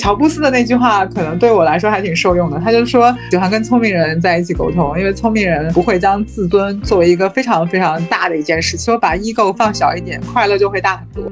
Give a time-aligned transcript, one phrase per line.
[0.00, 11.30] 乔布斯的那句话可能对我来说还挺受用的，他就说喜欢跟聪明人在一起沟通，因为聪明人不会将自尊作为一个非常非常大的一件事，说把 ego 放小一点，快乐就会大很多。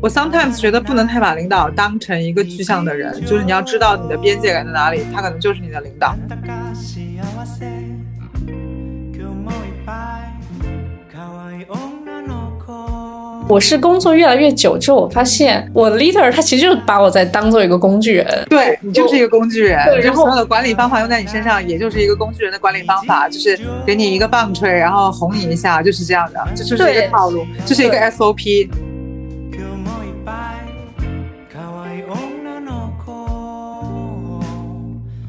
[0.00, 6.16] 我 sometimes 觉得不能太把领导当成一个具象的人，就是你要知道你的边界感在哪里，他可能就是你的领导。
[13.48, 18.26] 我是工作越来越久之后，我发现我的 leader 他其实就是把我在当做一个工具人。
[18.50, 28.68] 对你就是一个工具人，对然后所有的管理方法用在你身上，也就是一个工具人的管理方法，就是给你一个棒槌，然后哄你一下，就是这样的，这就是一个套路，这是一个 SOP。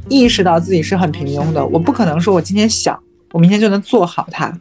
[0.10, 3.00] 意识到自己是很平庸的，我不可能说我今天想，
[3.32, 4.52] 我明天就能做好它，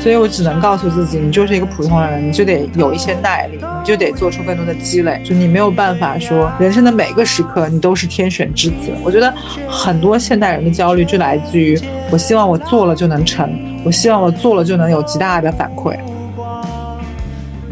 [0.00, 8.90] 所以我只能告诉自己，你就是一个普通人，你就得有一些耐力，你就得做出更多的积累，就你没有办法说人生的每个时刻你都是天选之子。
[9.04, 9.32] 我觉得
[9.68, 11.78] 很多现代人的焦虑就来自于，
[12.10, 13.50] 我希望我做了就能成，
[13.84, 15.94] 我希望我做了就能有极大的反馈。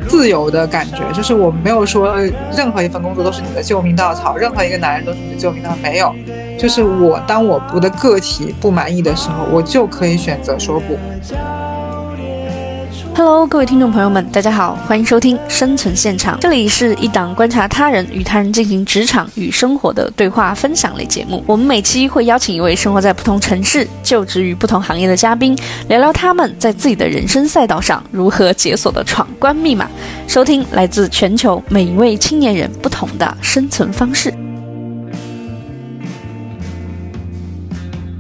[0.07, 2.15] 自由的感觉，就是我没有说
[2.55, 6.15] 任何一份工作都是你的救命稻草，任何一个男人都是你的救命稻草，没有，
[6.59, 10.97] 就是我当我我的个体不满意的时候，我就可以选择说不。
[13.17, 21.41] Hello，各位听众朋友们，大家好，欢迎收听《生存现场》，这里是一档观察他人与他人进行职场与生活的对话分享类节目。
[21.47, 25.57] 我们每期会邀请一位生活在不同城市、就职于不同行业的嘉宾，
[25.89, 29.89] 聊聊他们在自己的人生赛道上如何解锁的闯关密码。
[30.27, 34.35] 收听来自全球每一位青年人不同的生存方式。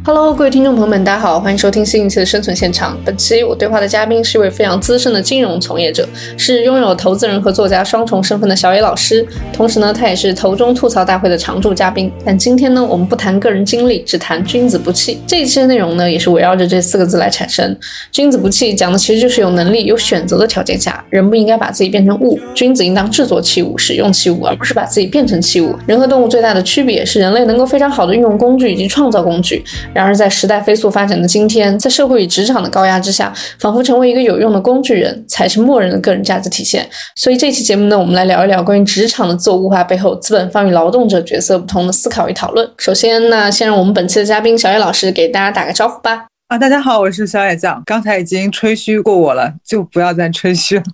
[0.07, 2.95] Hello，各位听众朋友们，大家好，欢迎收听新一期的生存现场。
[3.07, 9.27] 本期我对话的嘉宾是一位非常资深的金融从业者，是拥有投资人和作家双重身份的小野老师。
[9.51, 12.13] 同时呢，他也是投中吐槽大会的常驻嘉宾。
[12.23, 15.19] 但今天呢，我们不谈个人经历，只谈君子不器。
[15.27, 17.75] 这一期的内容呢，也是围绕着这四个字来产生。
[18.13, 22.39] 君子不器讲的其实就是有能力、有选择的条件下，人不应该把自己变成物。
[22.55, 25.75] 君子应当制作器物、使用器物，而不是把自己变成器物。
[25.87, 29.65] 人和动物最大的区别是，人类能够非常好的运用工具以及创造工具。
[29.95, 36.87] 然而，在时代飞速发展的今天，在社会与职场的高压之下，仿佛成为一个有用的工具人才是默认的个人价值体现。
[37.15, 42.69] 所以这期节目呢，我们来聊一聊关于职场的自我物化背后，资本方与劳动者角色不同的思考与讨论。
[42.77, 46.34] 首先，那先让我们本期的嘉宾小野老师给大家打个招呼吧。
[46.55, 47.83] 啊，大家好，我是小野酱。
[47.85, 50.85] 刚才已经吹嘘过我了，就不要再吹嘘了，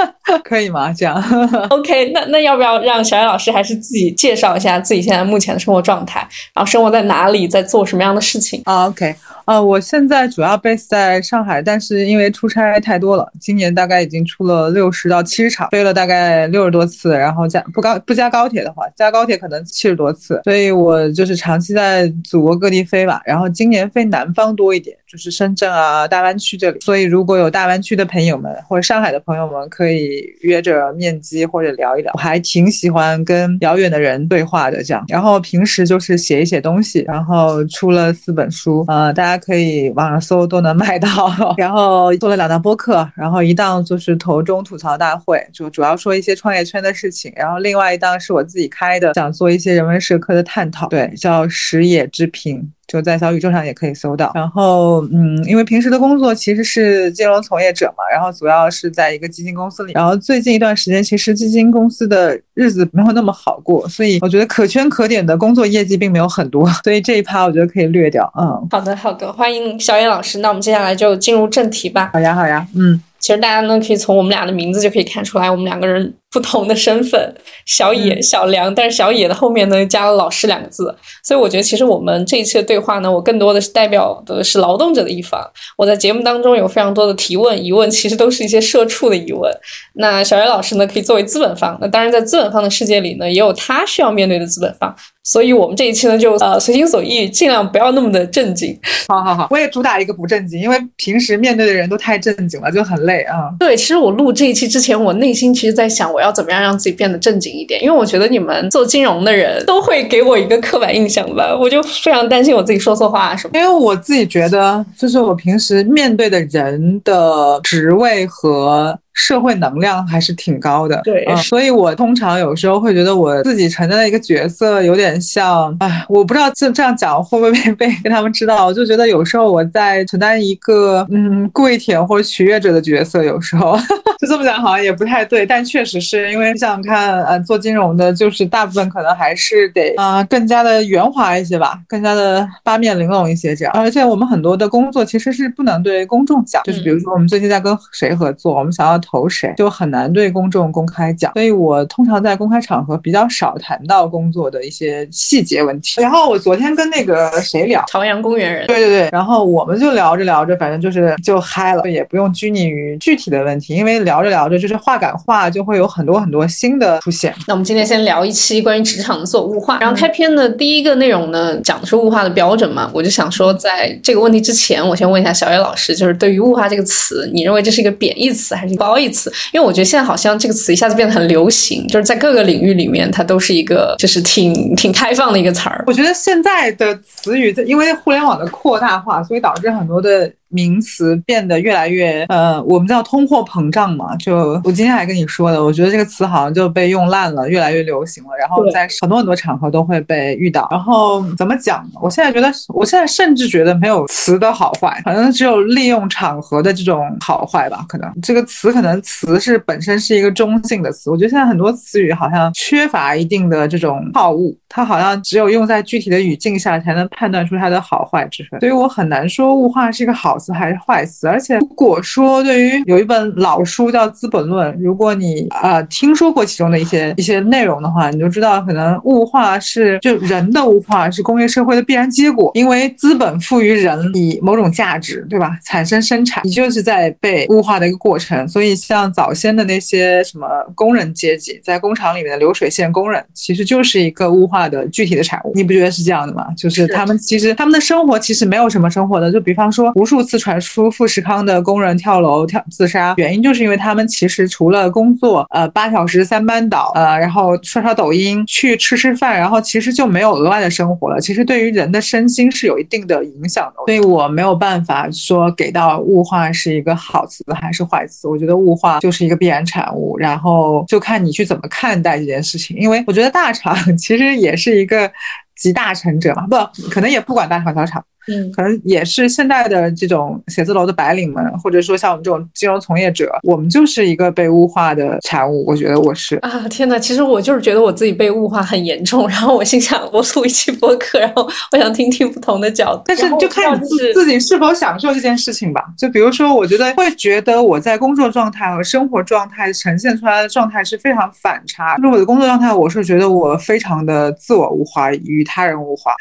[0.42, 0.90] 可以吗？
[0.96, 1.22] 这样
[1.68, 8.62] OK，那那要不要让小野老师还是自己介绍一下自己现在目前的生活状态，然后生活在哪里，在做什么样的事情？
[8.64, 9.14] 啊，OK，
[9.50, 41.08] 啊，我现在主要 base 在上海，但是因为出差太多了，今年大概已经出了六十到七十场，飞了大概六十多次，然后加不高不加高铁的话，加高铁可能七十多次，所以我就是长期在祖国各地飞吧，然后今年飞南方多一点，就是深圳啊、大湾区这里，所以如果有大湾区的朋友们或者上海的朋友们，可以约着面基或者聊一聊，我还挺喜欢跟遥远的人对话的这样，然后平时就是写一写东西，然后出了四本书，呃，大家可以网上搜都能买到，
[41.58, 52.70] 然后做了两档播客，然后一档就是投中吐槽大会，就主要说一些创业圈的事情，然后另外一档是我自己开的，想做一些人文社科的探讨，对，叫食野之评。
[52.90, 54.32] 就在小宇宙上也可以搜到。
[54.34, 59.92] 然后，嗯，因为平时的工作其实是金融从业者嘛，然后主要是在一个基金公司里。
[59.92, 68.30] 然后最近一段时间，其实基金公司的日子没有那么好过，所以我觉得可圈可点的工作业绩并没有很多， 所以这一趴我觉得可以略掉。
[68.36, 70.38] 嗯，好的，好的，欢迎小野老师。
[70.38, 72.10] 那我们接下来就进入正题吧。
[72.12, 73.00] 好呀，好呀，嗯。
[73.20, 77.34] 其实大家呢可以从我们俩的名字就可以看出来，我们两个人不同的身份，
[77.66, 85.40] 小野、嗯小梁，但是小野的后面呢加了“老师”两个字，所以我觉得其实我们这一期的对话呢，我更多的是代表的是劳动者的一方。
[85.76, 89.52] 我在节目当中有非常多的提问、疑问，其实都是一些社畜的疑问。
[89.94, 94.94] 那小野老师呢，可以作为资本方，那当然在资本方的世界里呢，也有他需要面对的资本方。
[95.22, 98.76] 所以我们这一期呢，就呃随心所欲，尽量不要那么的正经。
[99.08, 103.50] 好好好，我也主打一个不正经，因为平时面对的人都太正经了，就很累啊。
[103.58, 113.58] 对，其实我录这一期之前，我内心其实在想，我要怎么样让自己变得正经一点，因为我觉得你们做金融的人都会给我一个刻板印象吧，我就非常担心我自己说错话什么。
[113.58, 133.76] 因为我自己觉得，就是我平时面对的人的职位和社会能量还是挺高的，对嗯所以我通常有时候会觉得我自己承担的一个角色有点像，哎，我不知道这这样讲会不会被 被跟他们知道，我就觉得有时候我在承担一个嗯跪舔或者取悦者的角色，有时候
[134.18, 143.72] 就这么讲好像也不太对，但确实是因为想想看，呃，做金融的，就是大部分可能还是得啊更加的圆滑一些吧，更加的八面玲珑一些这样。
[143.74, 151.32] 而且我们很多的工作其实是不能对公众讲，就是比如说我们最近在跟谁合作，我们想要投谁，就很难对公众公开讲。
[151.32, 156.00] 所以我通常在公开场合比较少谈到工作的一些细节问题。
[156.00, 167.34] 然后我昨天跟那个谁聊，朝阳公园人，对对对，然后我们就聊着聊着，反正就是就嗨了，也不用拘泥于具体的问题，因为聊着聊着就是话赶话，就会有很多很多新的出现。
[167.48, 179.32] 那我们今天先聊一期关于职场自我物化，然后开篇的第一个内容呢，讲的是物化的标准嘛，我就想说，在这个问题之前，我先问一下小野老师，就是对于物化这个词，你认为这是一个贬义词还是一个褒义词？
[179.52, 185.84] 因为我觉得现在好像这个词一下子变得很流行，就是在各个领域里面，它都是一个就是挺挺开放的一个词儿。
[185.86, 190.32] 我觉得现在的词语，因为互联网的扩大化，所以导致很多的。
[190.50, 194.14] 名词变得越来越，呃，我们叫通货膨胀嘛。
[194.16, 198.30] 就我今天还跟你说的，我觉得这个词好像就被用烂了，越来越流行了。
[198.36, 200.66] 然后在很多很多场合都会被遇到。
[200.70, 202.00] 然后怎么讲呢？
[202.02, 207.84] 我现在觉得，我现在甚至觉得没有词的好坏，反正只有利用场合的这种好坏吧。
[207.88, 211.10] 可能这个词，可能词是本身是一个中性的词。
[211.10, 218.58] 我觉得现在很多词语好像缺乏一定的这种好恶，它好像只有用在具体的语境下才能判断出它的好坏之分。
[218.58, 220.39] 所以我很难说物化是一个好。
[220.40, 235.58] 词还是坏词，而且如果说对于有一本老书叫《资本论》，如果你呃听说过其中的一些一些内容的话，你就知道可能物化是就人的物化是工业社会的必然结果，因为资本赋予人以某种价值，对吧？
[235.64, 238.48] 产生生产，你就是在被物化的一个过程。
[238.48, 245.52] 所以像早先的那些什么工人阶级，在工厂里面的流水线工人，其实就是一个物化的具体的产物。
[245.54, 246.46] 你不觉得是这样的吗？
[246.56, 250.20] 就是他们其实他们的生活其实没有什么生活的，就比方说无数。
[250.30, 261.20] 次传出富士康的工人跳楼跳自杀，原因就是因为他们其实除了工作，呃，八小时三班倒，呃，然后刷刷抖音，去吃吃饭，然后其实就没有额外的生活了。
[261.20, 268.28] 其实对于人的身心是有一定的影响的，所以我没有办法说给到物化是一个好词还是坏词。
[268.28, 272.76] 我觉得物化就是一个必然产物，然后就看你去怎么看待这件事情。
[272.76, 275.10] 因为我觉得大厂 其实也是一个
[275.56, 278.04] 集大成者嘛，不可能也不管大厂小厂。
[278.30, 285.64] 嗯，可能也是现在的这种写字楼的白领们，或者说像我们这种金融从业者，我们就是一个被物化的产物。
[285.66, 286.98] 我觉得我是啊，天哪！
[286.98, 291.42] 其实我就是觉得我自己被物化很严重， 然后我心想，我录一期播客，然后
[291.72, 293.02] 我想听听不同的角度。
[293.06, 295.84] 但是就看你自自己是否享受这件事情吧。
[295.96, 301.96] 就比如说，我觉得会觉得我在工作状态和生活状态呈现出来的状态是非常反差。
[301.96, 306.12] 就是我的工作状态，我是觉得我非常的自我物化，与他人物化，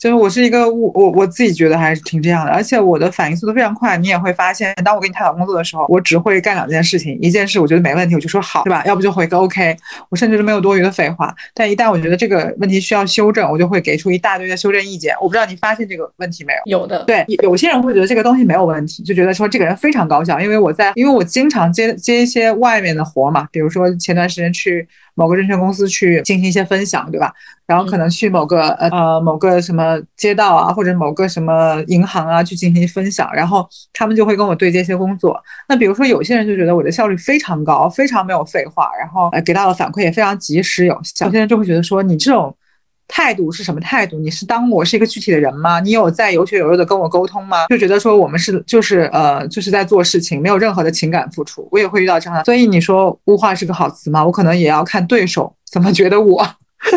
[0.00, 1.24] 就是我是一个物我我。
[1.34, 3.96] 自己觉得还是挺这样的，而且我的反应速度非常快。
[3.96, 8.82] 你也会发现，当我跟你探讨工作的时候，我只会干两件事情：一件事我觉得没问题，我就说好，对吧？
[8.86, 9.76] 要不就回个 OK，
[10.08, 11.34] 我甚至都没有多余的废话。
[11.54, 15.14] 但一旦我觉得这个问题需要修正，我就会给出一大堆的修正意见。
[15.20, 16.80] 我不知道你发现这个问题没有？
[16.80, 17.04] 有的。
[17.04, 24.86] 对，有些人会觉得这个东西没有问题，就觉得说这个人非常高效，因为我在，因为我经常接接一些外面的活嘛，比如说前段时间去。
[25.14, 27.32] 某个证券公司去进行一些分享，对吧？
[27.66, 35.42] 然后可能去某个呃呃某个什么街道啊，或者某个什么银行啊去进行分享，然后他们就会跟我对接一些工作。
[35.68, 41.26] 那比如说有些人就觉得我的效率非常高，非常没有废话，然后呃给到的反馈也非常及时有效。
[41.26, 42.54] 有些人就会觉得说你这种。
[43.06, 44.18] 态度是什么态度？
[44.18, 45.80] 你是当我是一个具体的人吗？
[45.80, 47.66] 你有在有血有肉的跟我沟通吗？
[47.68, 51.68] 就觉得说我们是就是呃就是在做事情，没有任何的情感付出。
[51.70, 54.24] 我也会遇到这样的，所以你说物化是个好词吗？
[54.24, 56.46] 我可能也要看对手怎么觉得我。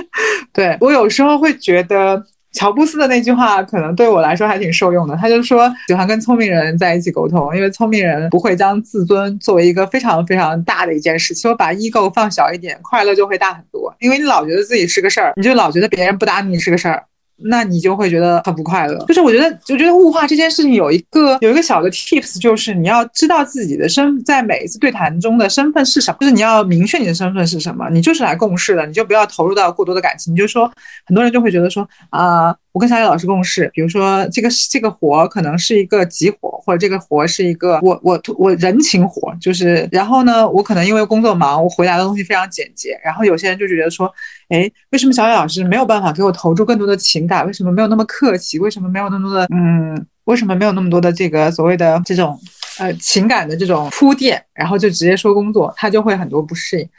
[0.54, 2.24] 对我有时候会觉得。
[2.58, 13.94] 乔布斯的那句话可能对我来说还挺受用的，他就说喜欢跟聪明人在一起沟通，因为聪明人不会将自尊作为一个非常非常大的一件事情，说把 ego 放小一点，快乐就会大很多。
[14.00, 17.04] 因为你老觉得自己是个事儿，你就老觉得别人不打你是个事儿。
[17.38, 18.98] 那你就会觉得很不快乐。
[19.06, 27.89] 就是我觉得，我觉得物化这件事情有一个有一个小的 tips，就是你要知道自己的身在每一次对谈中的身份是什么，就是你要明确你的身份是什么。
[27.89, 30.34] 你就是来共事的，你就不要投入到过多的感情。
[30.34, 30.72] 你就说，
[31.06, 43.00] 很多人就会觉得说啊，我跟小野老师共事，比如说这个这个活可能是一个急活，或者这个活是一个我我我人情活，就是然后呢，我可能因为工作忙，我回答的东西非常简洁。
[43.03, 44.13] 然后有些人就觉得说。
[44.50, 47.46] 哎，为什么小野老师没有办法给我投注更多的情感？
[47.46, 48.57] 为什么没有那么客气？
[48.57, 50.07] 为什么没有那么多的嗯？
[50.24, 52.39] 为什么没有那么多的这个所谓的这种
[52.79, 54.41] 呃情感的这种铺垫？
[54.53, 56.89] 然后就直接说工作，他就会很多不适应。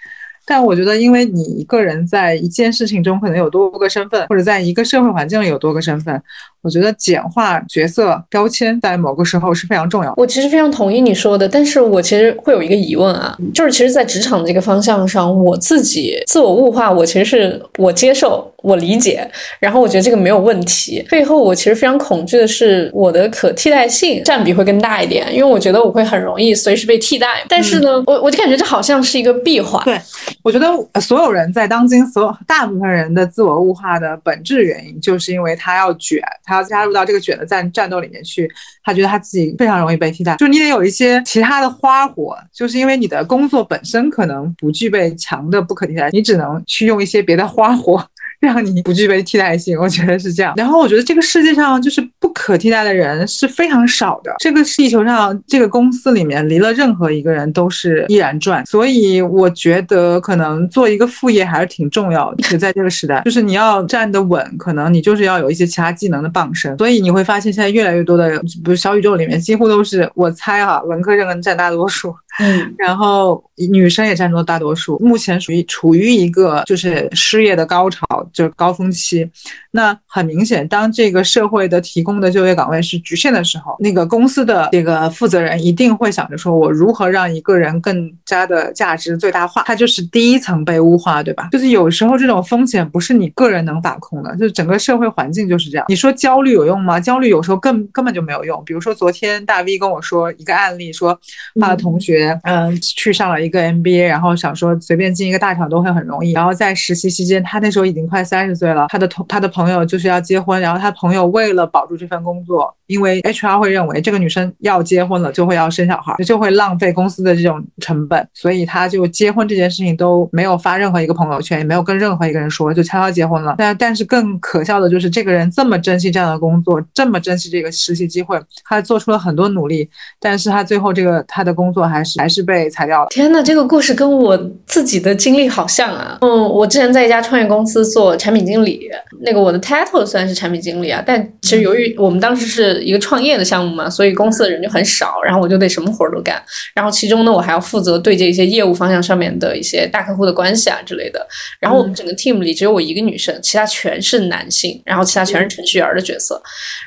[0.49, 6.23] 但我觉得，因为你一个人在一件事情中可能有多个身份，或者在一个社会环境里有多个身份，
[6.63, 10.15] 我觉得简化角色标签在某个时候是非常重要的。
[10.17, 18.53] 我其实非常同意你说的，但是我其实会有一个疑问啊，就是其实，在职场这个方向上，我自己自我物化，我其实是我接受。
[18.61, 19.27] 我理解，
[19.61, 21.01] 然后我觉得这个没有问题。
[21.09, 27.45] 背后我其实非常恐惧的是我的可替代性占比会更大一点，因为我觉得我会很容易随时被替代。
[27.49, 29.81] 但是呢，我我就感觉这好像是一个闭环。
[29.85, 29.97] 对，
[30.43, 30.67] 我觉得
[31.01, 38.51] 所有人在当今所有大部分人的自我物化的本质原因，就是因为他要卷，他要加入到这个卷的战战斗里面去，
[38.83, 40.35] 他觉得他自己非常容易被替代。
[40.37, 48.03] 就你得有一些其他的花活，就是因为你的工作本身可能不具备强的不可替代，你只能去用一些别的花活。
[48.49, 50.55] 让你不具备替代性，我觉得是这样。
[50.57, 54.33] 然后我觉得这个世界上就是不可替代的人是非常少的。
[54.39, 58.65] 这个地球上这个公司里面离了任何一个人都是依然赚。
[58.65, 62.43] 所以我觉得可能做一个副业还是挺重要的。
[62.49, 66.77] 就在这个时代，就是你要站得稳，可能你就是要有一些其他技能的傍身。
[66.79, 72.15] 所以你会发现现在越来越多的人，比如小宇宙里面几乎都是我猜哈，文科生占大多数。
[72.39, 79.29] 嗯，然后女生也占了大多数，目前属于处于一个就是失业的高潮，就是高峰期。
[79.71, 89.63] 那很明显，当这个社会的提供的就业岗位是局限的时候，那个公司的这个负责人一定会想着说，我如何让一个人更加的价值最大化？
[89.67, 91.49] 它就是第一层被物化，对吧？
[91.53, 95.87] 就是有时候这种风险不是你个人能把控的，就是整个社会环境就是这样。
[95.89, 96.99] 你说焦虑有用吗？
[96.99, 98.63] 焦虑有时候根根本就没有用。
[98.65, 101.19] 比如说昨天大 V 跟我说一个案例，说
[101.61, 106.33] 他的同学嗯去上了一个 MBA，然后想说随便进一个大厂都会很容易。
[106.33, 109.49] 然后在实习期间，他那时候已经快三十岁了，他的同他的。
[109.49, 123.55] 朋友就是要结婚，然后他朋友为了保住这份工作，因为 HR 会认为这个女生要结婚了就会要生小孩，就会浪费公司的这种成本，所以他就结婚这件事情都没有发任何一个朋友圈，也没有跟任何一个人说，就悄悄结婚了。
[123.57, 129.89] 但但是更可笑的就是这个人这么珍惜这样的工作，这么珍惜这个实习机会，他做出了很多努力，
[130.21, 133.07] 但是他最后这个他的工作还是还是被裁掉了。
[133.09, 136.19] 天呐，这个故事跟我自己的经历好像啊。
[136.21, 138.83] 嗯，我之前在一家创业公司做产品经理，
[139.23, 139.39] 那个。
[139.39, 146.43] 我的 title 虽然是产品经理啊，但其实由于我们当时是一个创业的项目嘛，所以公司的人就很少，然后我就得什么活儿都干。
[146.75, 151.25] 然后其中呢，我还要负责对接一些业务方向上面的一些大客户的关系啊之类的。
[151.61, 156.43] 然后我们整个 team 里只有我一个女生，其他全是男性，然后其他全是程序员的角色。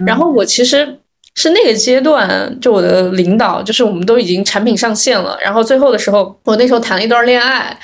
[0.06, 1.00] 然后我其实。
[1.36, 7.76] 是那个阶段，就我的领导，就是我们都已经产品上线了，然后最后的时候，我那时候谈了一段恋爱，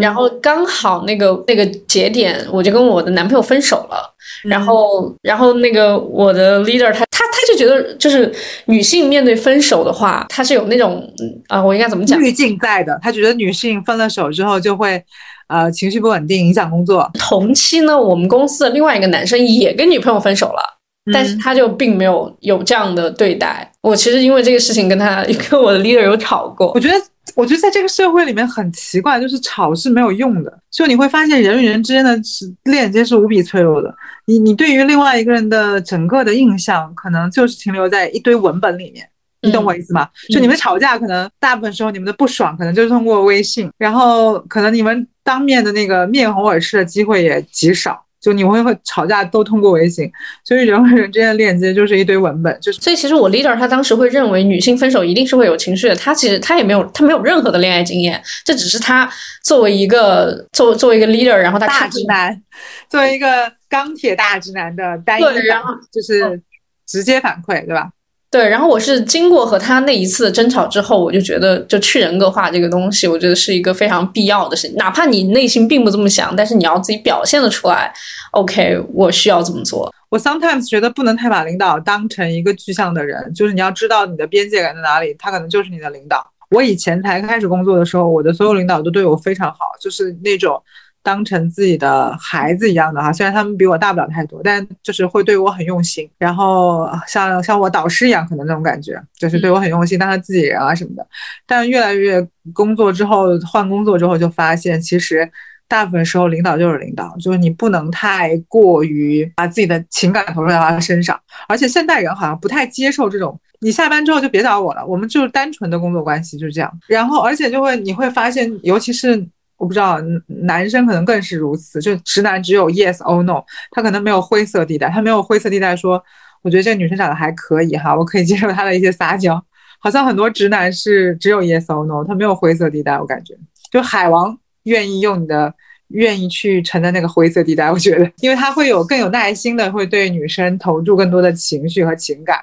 [0.00, 8.32] 然后刚好那个那个节点，我就跟我的男朋友分手了，然后然后那个我的 leader 他他他就觉得，就是
[8.66, 11.06] 女性面对分手的话，他是有那种
[11.48, 12.18] 啊，我应该怎么讲？
[12.18, 15.02] 滤镜在的，他觉得女性分了手之后就会
[15.48, 17.10] 呃情绪不稳定，影响工作。
[17.18, 20.80] 同期呢，我们公司的另外一个男生也跟女朋友分手了。
[21.12, 23.94] 但是他就并没有有这样的对待我。
[23.94, 26.72] 其实因为这个事情跟他 跟我的 leader 有吵过。
[26.74, 26.94] 我觉得，
[27.34, 30.58] 我觉得在这个社会里面很奇怪，就是吵是没有用的。
[30.70, 32.18] 就你会发现人与人之间的
[32.64, 33.94] 链接是无比脆弱的。
[34.26, 39.06] 你你对于另外一个人的整个的印象，可能就是停留在一堆文本里面。
[39.42, 40.08] 你懂我意思吗？
[40.32, 48.03] 就你们吵架，可能大部分时候你们的不爽，可能就是通过微信，然后可能你们当面的那个面红耳赤的机会也极少。
[48.24, 50.10] 就你会会吵架都通过微信，
[50.42, 52.80] 所以人和人之间的链接就是一堆文本，就是。
[52.80, 59.06] 所以其实我 leader 他当时会认为女性分手一定是会有情绪的，他其实他也没有他没有任何的恋爱经验，这只是他
[59.42, 62.42] 作为一个作作为一个 leader，然后他大直男，
[62.88, 66.40] 作为一个钢铁大直男的单一然后就是
[66.86, 67.90] 直接反馈，对吧？
[68.34, 74.76] 对，然后我是经过和他那一次的争吵之后，我就觉得，就去人格化这个东西，我觉得是一个非常必要的事情。
[74.76, 77.94] 哪怕你内心并不这么想，但是你要自己表现的出来。
[78.32, 79.94] OK，我需要这么做。
[80.08, 86.26] 我 sometimes 觉得不能太把领导当成一个具象的人，就是你要知道你的边界感在哪里，他可能就是你的领导。
[86.50, 90.60] 我以前才开始工作的时候，我的所有领导都对我非常好，就是那种。
[91.04, 96.08] 当成自己的孩子一样的哈，虽然他们比我大不了太多，但就是会对我很用心。
[96.16, 101.06] 然后像像我导师一样，可能那种感觉，就是对我很用心，当他自己人啊什么的。
[101.46, 105.30] 但越来越工作之后，换工作之后，就发现其实
[105.68, 111.20] 大部分时候领导就是领导，就是你不能太过于把自己的情感投入到他身上。
[111.46, 116.72] 而且现代人好像不太接受这种，你下班之后就别找我了，我们就是单纯的工作关系，就是这样。
[116.86, 119.28] 然后而且就会你会发现，尤其是。
[119.64, 119.98] 我不知道，
[120.44, 121.80] 男生可能更是如此。
[121.80, 126.02] 就直男只有 yes or no，他可能没有灰色地带，他没有灰色地带说，
[126.42, 129.42] 我觉得这个女生长得还可以哈，我可以接受她的一些撒娇。
[129.78, 132.98] 好像很多直男是只有 yes or no，他没有灰色地带。
[132.98, 133.34] 我感觉，
[133.72, 135.54] 就海王愿意用你的
[135.88, 137.70] 愿意去承担那个灰色地带。
[137.70, 142.38] 我觉得，因为他会有更有耐心的，会对女生投注更多的情绪和情感，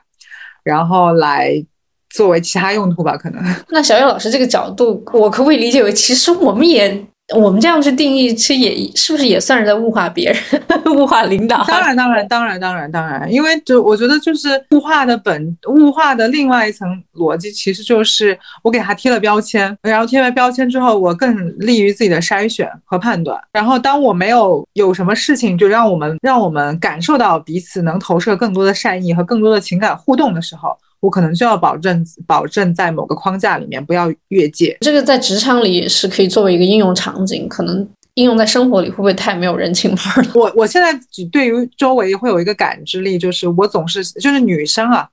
[0.64, 1.64] 然后来
[2.10, 3.18] 作为其他用途吧。
[3.18, 3.44] 可能。
[3.70, 7.08] 那小叶老师这个角度，我可不可以理解为，其实我们也？
[7.36, 10.62] 我们这样去定义，其实也是不是也算是在物化别人、
[10.96, 11.64] 物化领导？
[11.66, 23.40] 当然，当然，当然，当然，当然，因为就我觉得，就是物化的本物化的另外一层逻辑，其实就是我给他贴了标签，然后贴完标签之后，我更利于自己的筛选和判断。
[23.54, 30.78] 然后，当我没有有什么事情，就让我们让我们感受到彼此能投射更多的善意和更多的情感互动的时候。
[31.02, 34.78] 我可能就要保证保证在某个框架里面不要越界。
[34.80, 40.32] 这个在职场里也是可以作为一个应用场景，可能应用在生活里会不会太没有人情味了？
[40.36, 40.98] 我我现在
[41.32, 45.08] 对于周围会有一个感知力，就是我总是就是女生啊，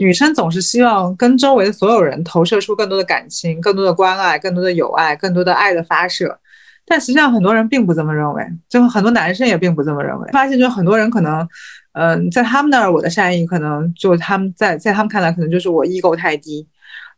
[0.00, 6.38] 女生总是希望跟周围的所有人投射出更多的感情、更多的关爱、更多的友爱、更多的爱的发射。
[6.86, 10.30] 但实际上很多人并不这么认为，就很多男生也并不这么认为。
[10.32, 11.48] 发现就很多人可能。
[11.94, 16.66] 嗯，在他们那儿，我的善意可能就他们在在他们看来，可能就是我 ego 太低，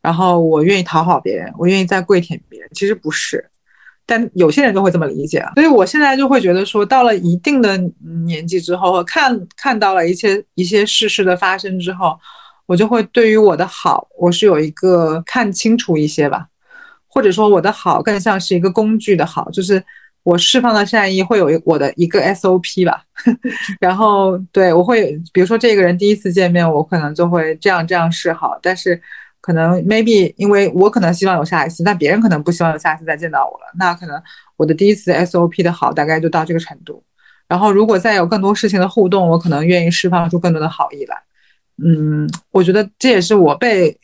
[0.02, 2.68] 然后我愿意讨好别人，我愿意再跪舔别人。
[2.74, 3.48] 其实不是，
[4.04, 5.46] 但有些人就会这么理解。
[5.54, 7.78] 所以我现在就会觉得说，到了一定的
[8.26, 12.18] 年纪之后，看看到了一些一些事实的发生之后，
[12.66, 16.48] 我就会对于我的好，我是有一个看清楚一些吧，
[17.14, 19.82] 或者说我的好更像是一个工具的好，就是。
[20.24, 23.04] 我释放的善意会有我的一个 SOP 吧，
[23.78, 28.98] 然后对我会，比如说这个人第一次见面，我可能就会这样这样示好，但是
[29.42, 34.18] 可能 maybe 因为我可能希望有下一次，但别人可能不希望有下一次再见到我了，那可能
[34.56, 37.04] 我的第一次 SOP 的好大概就到这个程度，
[37.46, 41.18] 然后如果再有更多事情的互动，我可能愿意释放出更多的好意来，
[41.84, 43.94] 嗯，我觉得这也是我被。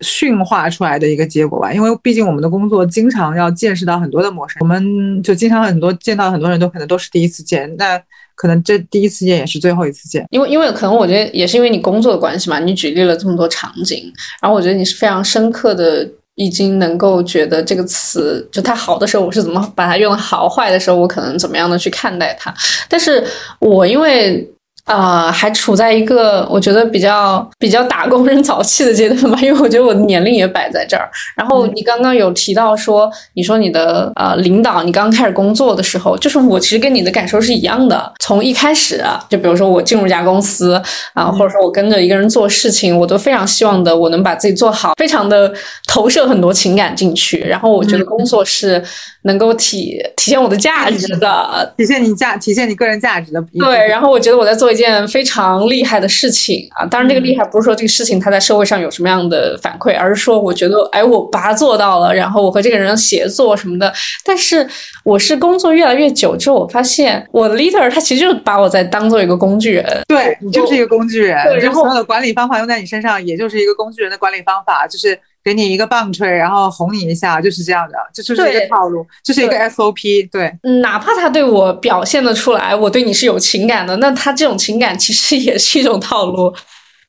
[0.00, 8.00] 驯化出来的一个结果吧，因为毕竟我们的工作经常要见识到很多的陌生，我们就经常很多见到很多人都可能都是第一次见，那
[8.34, 10.26] 可能这第一次见也是最后一次见。
[10.30, 22.54] 因为因为可能我觉得也是因为你工作的关系嘛，你举例了这么多场景，然后我觉得你是非常深刻的，已经能够觉得这个词就它好的时候我是怎么把它用的好，坏的时候我可能怎么样的去看待它。
[22.88, 23.22] 但是
[23.58, 24.50] 我因为。
[24.90, 31.08] 啊，还处在一个我觉得比较比较打工人早期的阶段吧， 因为我觉得我的年龄也摆在这儿。
[31.36, 38.12] 然后你刚刚有提到说，你说你的呃领导，你刚开始工作的时候，就是我其实跟你的感受是一样的。
[38.18, 40.74] 从一开始，就比如说我进入一家公司
[41.14, 45.52] 啊，或者说我跟着一个人做事情，我都非常希望的我能把自己做好，非常的
[45.86, 47.38] 投射很多情感进去。
[47.38, 48.82] 然后我觉得工作是
[49.22, 53.40] 能够体体现我的价值的，体现你价，体现你个人价值的。
[53.56, 54.79] 对，然后我觉得我在做一。
[54.80, 56.84] 件非常厉害的事情啊！
[56.86, 63.92] 当然，这个厉害不是说这个事情它在社会上有什么样的反馈，而是说我觉得，哎，我把它做到了，然后我和这个人协作什么的。
[64.24, 64.66] 但是，
[65.04, 69.84] 我是工作越来越久之后，我发现我的 leader 他其实就把我在当做一个工具人。
[70.08, 75.18] 对你就是一个工具人，然后所有的管理方法用在你身上，也就是一个工具人的管理方法，就是。
[75.42, 80.28] 给你一个棒槌，然后哄你一下，就是这样的，这就是一个套路，就是一个 SOP。
[80.30, 86.52] 对，哪怕他对我表现的出来，我对你是有情感的，那他这种情感其实也是一种套路。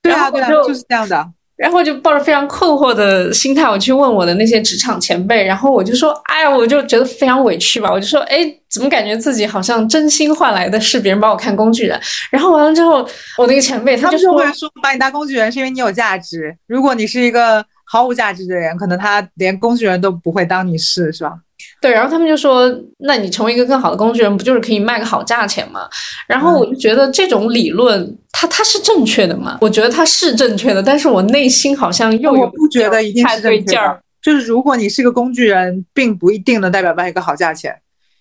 [0.01, 1.27] 对啊，对啊，就是这样的。
[1.57, 16.51] 然后就抱着非常困惑的心态，我去问我的那些职场前辈，然后我就说：“哎呀，我就觉得非常委屈吧。”我就说：“哎，怎么感觉自己好像真心换来的是别人把我看工具人？”然后完了之后，我那个前辈他就会说：“把你当工具人是因为你有价值。
[16.65, 21.33] 如果你是一个……”毫无价值的人，可能他连工具人都不会当你是，是吧？
[21.81, 22.73] 对，然后他们就说
[23.03, 25.89] ：“那你成为一个更好的工具人，不就是可以卖个好价钱吗？”
[26.25, 29.57] 然后我就觉得这种理论，它它是正确的吗？
[29.59, 34.01] 我觉得它是正确的，但是我内心好像又我不觉得一定是对劲儿。
[34.21, 37.77] 就是如果你是个工具人，并不一定能代表卖一个好价钱，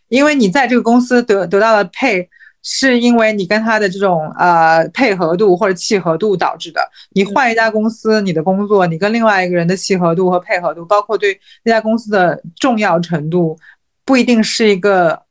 [0.08, 2.28] 因为你在这个公司得得到的配。
[2.62, 6.80] 是因为你跟他的这种呃配合度或者契合度导致的。
[7.12, 13.58] 你换一家公司，你的工作，你跟另外一个人的契合度和配合度，包括对那家公司的重要程度，
[14.04, 15.22] 不一定是一个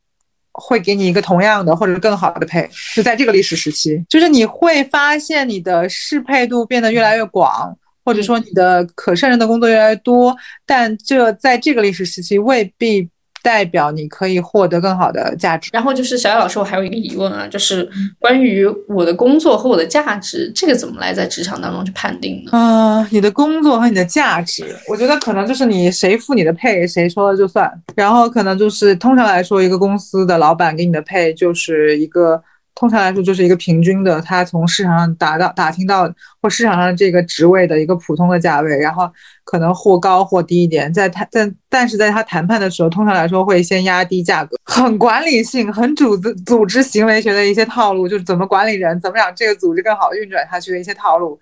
[0.52, 2.70] 会给你一个同样的或者更好的配。
[2.96, 13.08] 就在这个历史时期，就是你会发现你的适配度变得越来越广，或者说你的可胜任的工作越来越多，但这在这个历史时期未必。
[13.42, 15.70] 代表你可以获得更好的价值。
[15.74, 22.52] 然后就是小野老师，我还有一个疑问啊，就是关于我的工作和我的价值，这个怎么来在职场当中去判定呢？
[22.54, 27.72] 嗯，你的工作和你的价值，我觉得可能就是你谁付你的配，谁说了就算。
[27.96, 32.42] 然后可能就是通常来说，一个公司的老板给你的配就是一个
[32.76, 36.10] 通常来说就是一个平均的，他从市场上打到打听到
[36.42, 39.10] 或市场上这个职位的一个普通的价位，然后
[39.44, 51.38] 可能或高或低一点，在他但但是在他谈判的时候，通常来说会先压低价格，很管理性、很组织组织行为学的一些套路，就是怎么管理人，怎么让这个组织更好运转下去的一些套路。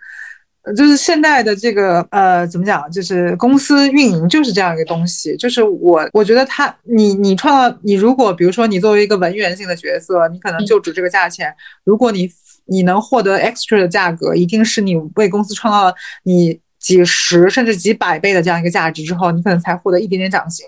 [0.75, 2.89] 就是现在的这个呃，怎么讲？
[2.91, 5.36] 就是公司运营就是这样一个东西。
[5.38, 11.53] 就是我我觉得他，你你创造你如果比如说你作为一个文员性的角色，你可能就值这个价钱。
[11.84, 12.30] 如果你
[12.65, 20.65] 你能获得 extra 的价格，一定是你为公司创造了你几十甚至几百倍的这样一个价值之后，你可能才获得一点点涨薪。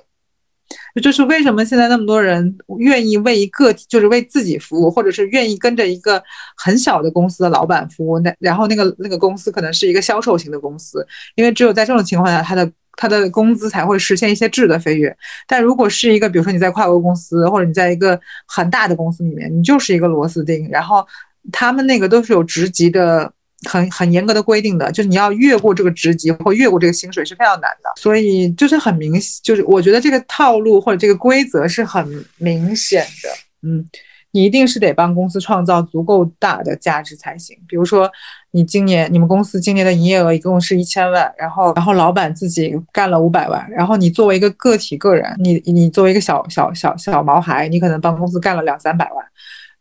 [1.02, 6.22] 就是为什么现在那么多人愿意为一个就是为自己服务，或者是愿意跟着一个
[6.56, 8.20] 很小的公司的老板服务。
[8.20, 11.06] 那然后那个那个公司可能是一个销售型的公司，
[11.36, 15.16] 因为只有在这种情况下，他的他的工资才会实现一些质的飞跃。
[15.48, 21.06] 但如果是一个比如说你在跨国公司，或者你在一个很大的公司里面，你就是一个螺丝钉，然后
[21.52, 23.32] 他们那个都是有职级的。
[23.68, 33.30] 很很严格的规定的，就是你要越过这个职级或越过这个薪水是非常难的，所以就是很明，就是我觉得这个套路或者这个规则是很明显的。
[33.64, 33.86] 嗯，
[34.32, 37.58] 你一定是得帮公司创造足够大的价值才行。
[37.68, 38.10] 比如说，
[38.52, 49.26] 你今年你们公司今年的营业额一共是一千万，然后然后老板自己干了五百万，然后你作为一个个体个人，你你作为一个小小小小毛孩，你可能帮公司干了两三百万，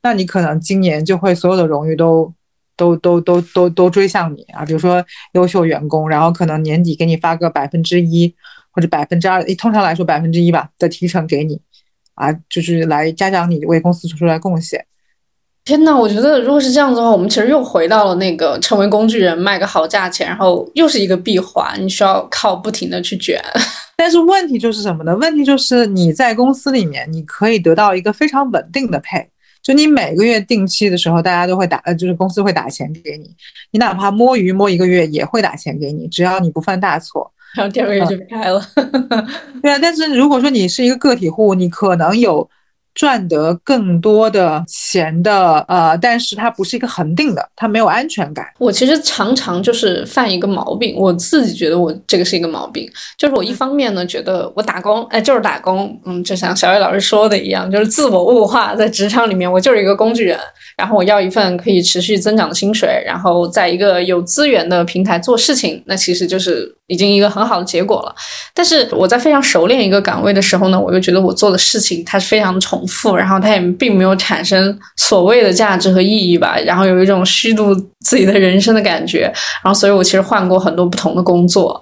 [0.02, 2.34] 那你可能今年就会所有的荣誉都。
[2.78, 4.64] 都都都都都追向你啊！
[4.64, 8.32] 比如说优秀员工，然后可能年底给你发个百分之一
[8.70, 11.60] 或者百分之二，通常来说百分之一吧的提成给你，
[12.14, 14.86] 啊，就是来嘉奖你为公司做出来贡献。
[15.64, 23.38] 天呐，我觉得如果是这样子的话，我们其实又回到了那个成为工具人，卖个好价钱，然后又是一个闭环，你需要靠不停的去卷。
[23.98, 25.14] 但是问题就是什么呢？
[25.16, 29.28] 问题就是你在公司里面，你可以得到一个非常稳定的配。
[29.68, 33.31] 就你每个月定期的时候，大家都会打，呃，就是公司会打钱给你，
[33.70, 38.59] 你哪怕摸鱼摸一个月也会打钱给你，只要你不犯大错，然后第二个月就开了。
[39.61, 42.48] 对啊，但是如果说你是一个个体户，你可能有。
[42.98, 48.44] 赚得更多的钱的，呃，但是它不是一个恒定的，它没有安全感。
[48.58, 60.37] 我其实常常就是犯一个毛病，我自己觉得我这个是一个毛病，就是我一方面呢觉得我打工，哎，就是打工，嗯，就像小叶老师说的一样，就是自我物化，在职场里面我就是一个工具人。
[60.76, 68.14] 然后我要一份可以持续增长的薪水，然后在一个有资源的平台做事情，那其实就是已经一个很好的结果了。
[68.53, 79.33] 但是我在非常熟练一个岗位的时候呢，我又觉得我做的事情它是非常的重复，然后它也并没有产生所谓的价值和意义吧，然后有一种虚度自己的人生的感觉。
[79.62, 81.81] 然后所以我其实换过很多不同的工作，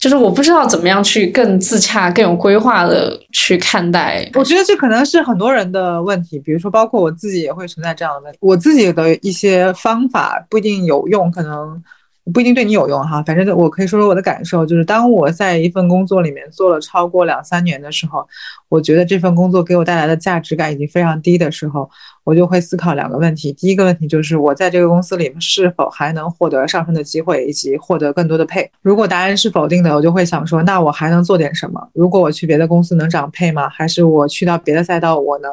[0.00, 4.28] 就是我不知道怎么样去更自洽、更有规划的去看待。
[4.34, 8.38] 我觉得这可能是很多人的问题，比如说包括我自己也会存在这样的问题。
[8.40, 11.82] 我自己的一些方法不一定有用，可能
[12.32, 13.22] 不一定对你有用哈。
[13.22, 18.26] 反正我可以说说我的感受，就是当我在一份工作里面做了超过两三年的时候，
[18.68, 21.88] 我觉得这份工作给我带来的价值感已经非常低的时候，
[22.24, 23.52] 我就会思考两个问题。
[23.52, 28.70] 第一个问题就是我在这个公司里面是否还能获得上升的机会，以及获得更多的配。
[28.82, 31.88] 如果答案是否定的，我就会想说，那我还能做点什么？
[31.94, 33.68] 如果我去别的公司能涨配吗？
[33.68, 35.50] 还是我去到别的赛道，我能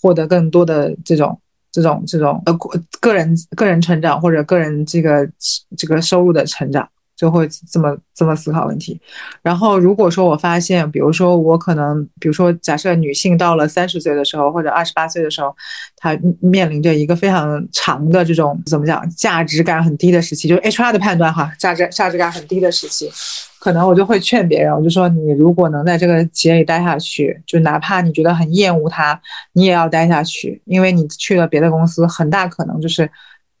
[0.00, 1.38] 获得更多的这种？
[1.76, 2.58] 这种这种呃
[3.00, 5.28] 个人个人成长或者个人这个
[5.76, 9.00] 这个收入的成长，就会这么这么思考问题。
[9.42, 15.56] 然后如果说我发现，比如说我可能，比如说假设女性到了三十岁的时候或者二十八岁的时候，
[15.96, 23.10] 她面临着一个非常长的这种怎么讲价值感很低的时期，就是 HR 的判断哈，价值价值感很低的时期。
[23.58, 29.20] 可能我就会劝别人，我就说你如果能在这个企业里待下去，就哪怕你觉得很厌恶它，
[29.54, 33.10] 你也要待下去，因为你去了别的公司，很大可能就是。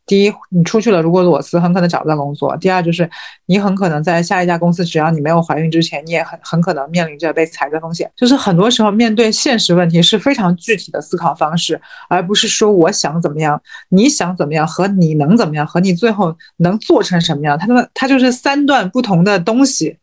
[0.06, 3.10] 第一，你出去了，如果裸辞，很可能找不到工作；第二，就是
[3.46, 8.08] 你很可能在下一家公司，只要你没有怀孕之前，你也很很可能面临着被裁的风险。
[8.16, 19.98] 就是很多时候面对现实问题是非常具体的思考方式，而不是说我想怎么样，你想怎么样，和你能怎么样，和你最后能做成什么样，它的它就是三段不同的东西。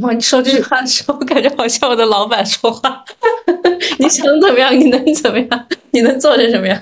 [0.00, 3.04] 哇，你说这句话的时候，我感觉好像我的老板说话。
[4.00, 6.76] 你想怎么样，你能怎么样，你能做成什么样？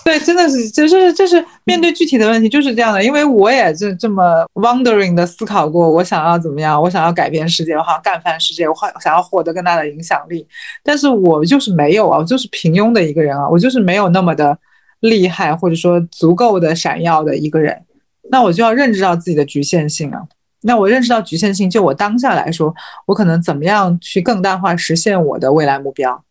[0.04, 3.02] 对，真的是，就是就是面对具体的问题就是这样的。
[3.04, 10.46] 因为我也就这么 wondering 的思考过，我想要怎么样，我想要改变世界，我想干翻世界，我好想要获得更大的影响力。
[10.82, 14.56] 但是我就是没有啊，我就是平庸的一个人啊，我就是没有那么的
[15.00, 17.84] 厉害，或者说足够的闪耀的一个人。
[18.30, 20.22] 那我就要认知到自己的局限性啊。
[20.62, 22.74] 那我认识到局限性，就我当下来说，
[23.06, 26.22] 我可能怎么样去更大化实现我的未来目标？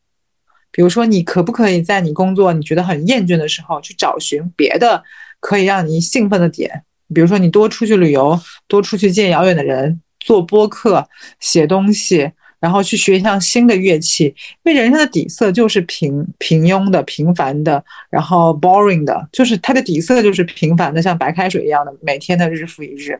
[0.80, 5.04] 比如说，你可不可以在你工作你觉得很厌倦的时候，去找寻别的
[5.42, 6.84] 可以让你兴奋的点？
[7.13, 11.06] 比如说，你多出去旅游，多出去见遥远的人，做播客，
[11.42, 12.32] 写东西。
[12.62, 23.20] 然后去学一项新的乐器，因为人生的底色就是平平庸的、平凡的，然后 boring 的，就是它的底色就是平凡的，像白开水一样的，每天的日复一日。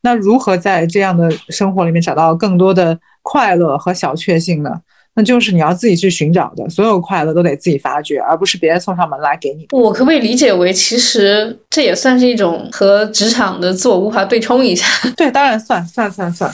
[0.00, 4.80] 那如何在这样的生活里面找到更多的快乐和小确幸呢？
[5.18, 9.66] 那就是你要自己去寻找的，所有快乐都得自己发掘，而不是别人送上门来给你。
[9.72, 14.86] 我可不可以理解为，其实这也算是一种和职场的自我无法对冲一下？
[15.16, 16.48] 对，当然算，算算算，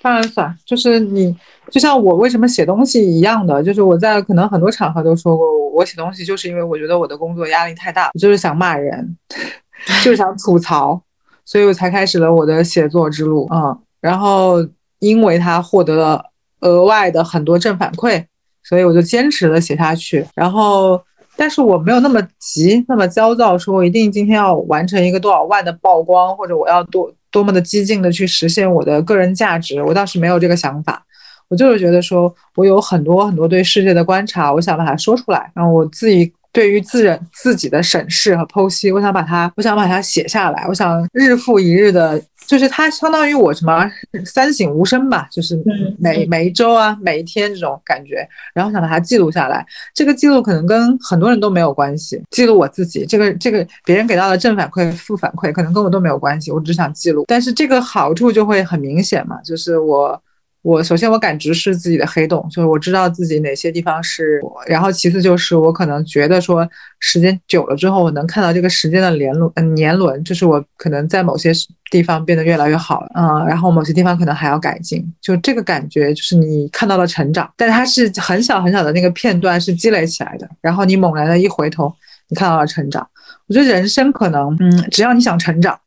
[0.00, 1.36] 当然算，就是你。
[1.70, 9.18] 就像我为什么写东西一样的，就是我在可能很多场合都说过，我写东西就是因为我觉得我的工作压力太大，就是想骂人，
[10.02, 10.98] 就是想吐槽，
[11.44, 13.46] 所以我才开始了我的写作之路。
[13.52, 14.66] 嗯，然后
[15.00, 16.24] 因为他获得了
[16.60, 18.24] 额外的很多正反馈，
[18.64, 20.24] 所以我就坚持了写下去。
[20.34, 21.00] 然后，
[21.36, 31.04] 但是我没有那么急，那么焦躁，说我一定今天要完成一个多少万的曝光，或者我要多多么的激进的去实现我的个人价值，我倒是没有这个想法。
[31.48, 35.50] 我就是觉得说，我有很多很多对世界的观察，我想把它说出来。
[35.54, 40.66] 然后我自己对于自人自己的审视和剖析，我想把它，我想把它写下来。
[40.68, 43.88] 我想日复一日的，就是它相当于我什么
[44.24, 45.62] 三省吾身吧，就是
[45.98, 48.26] 每每一周啊，每一天这种感觉。
[48.54, 49.64] 然后想把它记录下来。
[49.94, 53.04] 这个记录可能跟很多人都没有关系，记录我自己。
[53.04, 56.50] 这个这个别人给到的正反馈、负反馈，可能跟我都没有关系。
[56.50, 57.26] 我只想记录。
[57.28, 60.20] 但是这个好处就会很明显嘛，就是我。
[60.68, 66.68] 我首先我感知是自己的黑洞，就是我知道自己哪些地方是，然后其次就是我可能觉得说
[67.00, 71.52] 时间久了之后，我能看到这个时间的年轮，嗯，年轮，就是我可能在某些
[71.90, 81.90] 地方变得越来越好了，嗯，然后某些地方可能还要改进，就这个感觉就是你看到了成长，但它是很小很小的那个片段是积累起来的，然后你猛然的一回头，
[82.28, 83.08] 你看到了成长。
[83.46, 85.78] 我觉得人生可能，嗯，只要你想成长。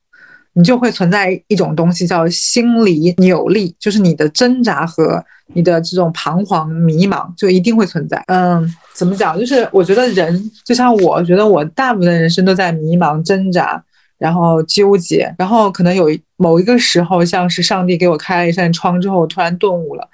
[0.53, 8.21] 你就会存在一种东西叫心理扭力，就是你的挣扎和你的这种彷徨迷茫，就一定会存在。
[8.27, 9.39] 嗯，怎么讲？
[9.39, 13.81] 就是我觉得人就像我觉得我大部分人生都在迷茫、挣扎，
[14.17, 20.09] 然后纠结，然后可能有某一个时候，像是上帝给我开了一扇窗之后，突然顿悟了。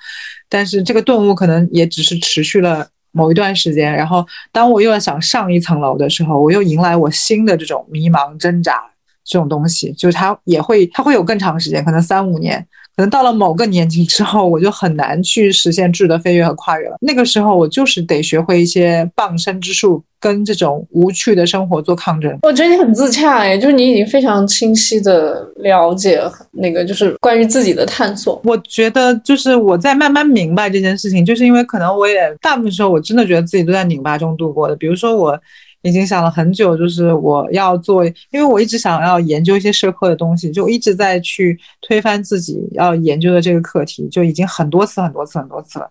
[0.50, 8.82] 但是这个顿悟可能也只是持续了某一段时间，然后当我又要想上一层楼的时候，我又迎来我新的这种迷茫挣扎。
[9.28, 16.96] 这种东西，就是它也会，它会有更长时间，可能三五年，可能到了某个年纪之后， 我就很难去实现质的飞跃和跨越了。
[17.02, 22.40] 那个时候，我就是得学会一些傍身之术，跟这种无趣的生活做抗争。
[22.44, 26.22] 我觉得你很自洽，哎，就是你已经非常清晰的了解
[26.54, 28.42] 那个，就是关于自己的探索。
[28.46, 34.76] 我觉得就是我在慢慢明白这件事情，就是因为可能我也大部分时候我真的觉得自己都在拧巴中度过的。
[34.78, 35.38] 比如说我。
[35.84, 45.90] 已经想了很久，就是我要做，因为我一直想要研究一些社科的东西，就一直在去推翻自己要研究的这个课题，就已经很多次、很多次、很多次了。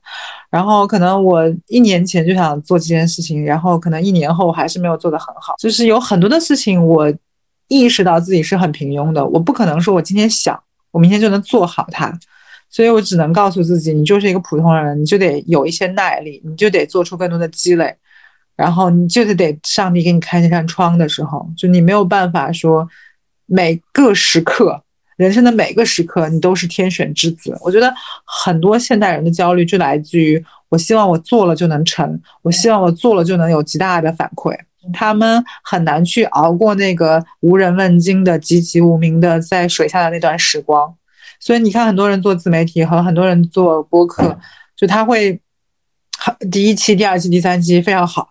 [0.51, 5.55] 然后可能我一年前就想做这件事情，然后可能一年后还是没有做得很好。
[5.59, 7.13] 就是有很多的事情，我
[7.69, 12.13] 意识到自己是很平庸的，我不可能说我今天想，我明天就能做好它，
[12.69, 17.97] 所以我只能告诉自己，你就是一个普通人，你就得有一些耐力，你就得做出更多的积累。
[18.57, 22.89] 然后你就是得上帝给你开那扇窗的时候，就你没有办法说
[23.45, 24.83] 每个时刻，
[25.17, 27.57] 人生的每个时刻你都是天选之子。
[27.61, 34.57] 我觉得很多现代人的焦虑就来自于我希望我做了就能成，我希望我做了就能有极大的反馈。
[34.93, 40.95] 他们很难去熬过那个无人问津的籍籍无名的在水下的那段时光。
[41.41, 44.39] 所以你看，很多人做自媒体和很多人做播客，
[44.77, 45.41] 就他会
[46.51, 48.31] 第一期、第二期、第三期非常好。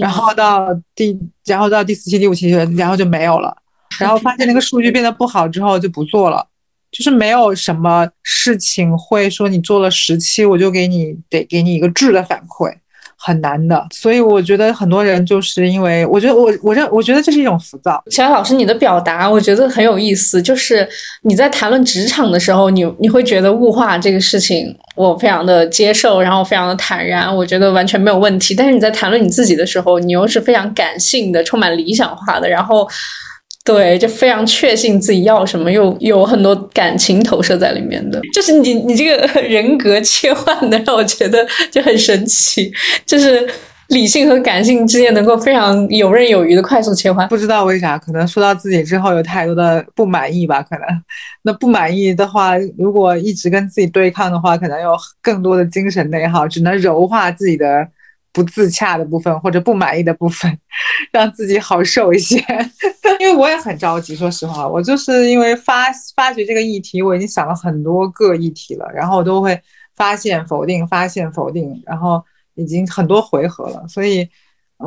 [0.00, 3.56] 然后到第，然后到第四期、第五期，然后就没有了。
[3.98, 6.46] 然后发现那个数据变得不好之后就不做了，
[6.90, 12.74] 就是没有什么事情会说你做了十期，我就给你得给你一个质的反馈。
[13.26, 18.00] 很难的，所以我觉得很多人就是因为，我觉得我我认我觉得这是一种浮躁。
[18.08, 20.88] 小艾老师，你的表达我觉得很有意思，就是
[21.22, 28.54] 你在谈论职场的时候，你你会觉得物化这个事情我非常的接受，然后非常的坦然，我觉得完全没有问题。
[28.54, 32.88] 但是你在谈论你自己的时候，你又是非常感性的，充满理想化的，然后。
[33.66, 42.72] 对，就非常确信自己要什么，又有很多感情投射在里面的，就是你你这个 人格切换的，让我觉得就很神奇，
[43.04, 43.44] 就是
[43.88, 47.26] 理性和感性之间能够非常游刃有余的快速切换。
[47.26, 50.62] 不知道为啥，可能说到自己之后有太多的不满意吧？
[50.62, 50.82] 可能
[51.42, 57.88] 那不满意的话，如果一直跟自己对抗的话，可能有更多的精神内耗，只能柔化自己的。
[58.36, 60.58] 不自洽的部分或者不满意的部分，
[61.10, 62.36] 让自己好受一些。
[63.18, 69.58] 因为我也很着急，说实话，我就是因为发发掘这个议题，我已经想了很多个议题了，然后我都会
[69.94, 72.22] 发现否定，发现否定，然后
[72.56, 74.28] 已经很多回合了，所以，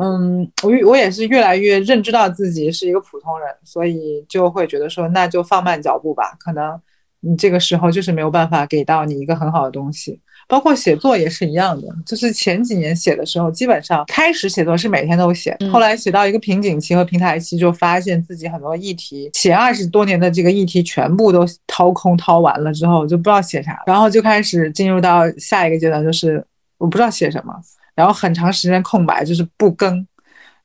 [0.00, 6.80] 嗯，我我也是越来越认知到自己是一个普通人，所以就会觉得说，那就放慢脚步吧，可能
[7.18, 10.20] 你这个时候就是没有办法给到你一个很好的东西。
[10.50, 26.44] 包括写作也是一样的，就是前几年写的时候，基本上开始写作是每天都写，后来写到一个瓶颈期和平台期，就发现自己很多议题写二十多年的这个议题全部都掏空掏完了之后，就不知道写啥，然后就开始进入到下一个阶段，就是
[26.78, 27.54] 我不知道写什么，
[27.94, 30.04] 然后很长时间空白，就是不更，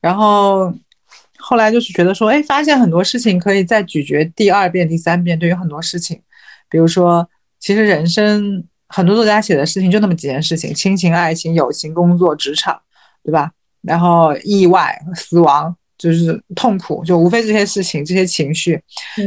[0.02, 0.74] 然后
[1.38, 6.20] 后来就是觉得说，哎，发现很多事情可以再咀嚼第二遍、第三遍，对于很多事情，
[6.72, 8.66] 比如说，其实人生。
[8.88, 12.80] 很多作家写的事情就那么几件事情：亲情、爱情、友情、工作、职场，
[13.24, 13.52] 对吧？
[13.82, 15.76] 然后意外、死亡。
[15.98, 18.80] 就是痛苦，就无非这些事情、这些情绪，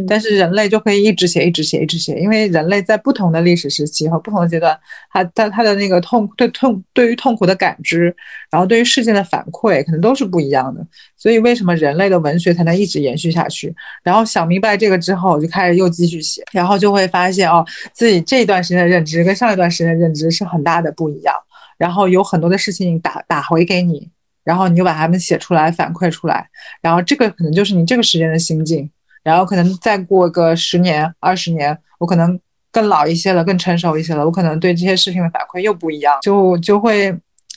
[0.07, 4.79] 但是人类就可以一直写、一直写、一直写，因为人类在不同的历史时期和不同的阶段，
[5.11, 8.15] 他他他的那个痛对痛对于痛苦的感知，
[8.51, 10.87] 然后对于事件的反馈，可能都是不一样的。
[11.17, 13.75] 所以为什么人类的文学才能一直延续下去？
[14.03, 21.35] 然后想明白这个之后，就开始又继续写，然后就会发现哦，自己这一段时间的认知跟上一段时间的认知是很大的不一样，
[21.79, 24.11] 然后有很多的事情打打回给你。
[24.49, 26.49] 然后你就把它们写出来，反馈出来，
[26.81, 28.91] 然后这个可能就是你这个时间的心境。
[29.23, 32.41] 然后可能再过个十年、二十年，我可能
[32.73, 37.15] 更老一些了，更成熟一些了，我可能对这些事情的反馈又不一样，就就会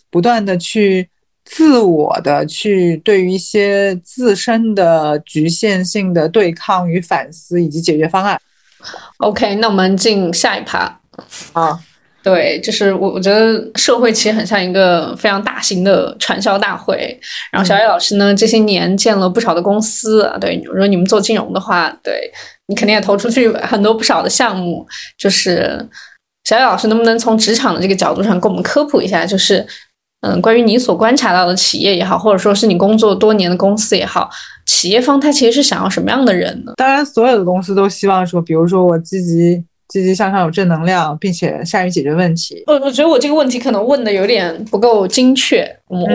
[0.10, 1.08] 不断的去
[1.46, 8.38] 自我的去对于一些自身的局限性的对抗与反思以及解决方案。
[9.20, 11.00] OK，那我们进下一趴
[11.54, 11.80] 啊。
[12.24, 17.20] 对，就是我我觉得社会其实很像一个非常大型的传销大会。
[17.52, 20.38] 然后小野老师呢，这些年建了不少的公司啊。
[20.38, 22.32] 对，如果你们做金融的话，对
[22.68, 24.86] 你肯定也投出去很多不少的项目。
[25.18, 25.84] 就是
[26.44, 29.26] 小野老师能不能从职场的这个角度上给我们科普一下？
[29.26, 29.66] 就是
[30.22, 34.30] 嗯，关于你所观察到的企业也好，或者说是你工作多年的公司也好，
[34.68, 36.74] 企业方他其实是想要什么样的人呢？
[36.78, 39.66] 当然，所有的公司都希望说，比如说我积极。
[39.92, 42.64] 积极向上，有正能量，并且善于解决问题。
[42.66, 45.68] 我我觉得我这个问题可能问的有点不够精确。
[45.88, 46.08] 我我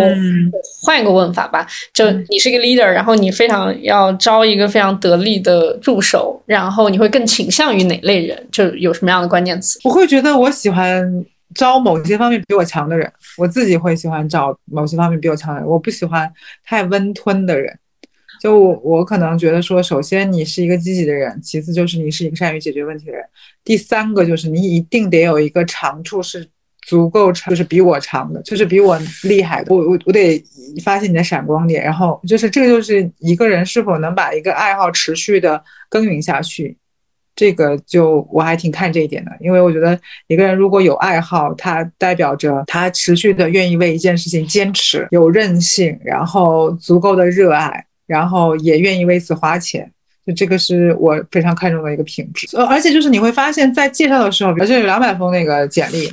[0.83, 8.49] 换一个问法吧，就你是一个 leader，然后你非常要招一个非常得力的助手，然后你会更倾向于哪类人？
[8.51, 9.79] 就有什么样的关键词？
[9.85, 11.07] 我会觉得我喜欢
[11.55, 16.33] 招某些方面比我强的人，我自己会喜欢找某些方面比我强的人，我不喜欢
[16.65, 17.79] 太温吞的人。
[18.47, 23.25] 就我可能觉得说，首先你是一个积极的人，其次就是你是一个善于解决问题的人，
[23.65, 26.49] 第三个就是你一定得有一个长处是
[26.87, 29.65] 足够长，就是比我长的，就是比我厉害。
[29.67, 30.41] 我我我得
[30.85, 36.77] 发现你的闪光点，然后就是这个就是一个人是否能把一个爱好持续的耕耘下去，
[37.35, 47.85] 这个就我还挺看这一点的，因为我觉得一个人如果有爱好，他代表着他持续的愿意为一件事情坚持，有韧性，然后足够的热爱。
[48.07, 49.90] 然后也愿意为此花钱，
[50.27, 52.57] 就这个是我非常看重的一个品质。
[52.57, 56.07] 呃，而且就是你会发现在介绍的时候，而且有两百封那个简历，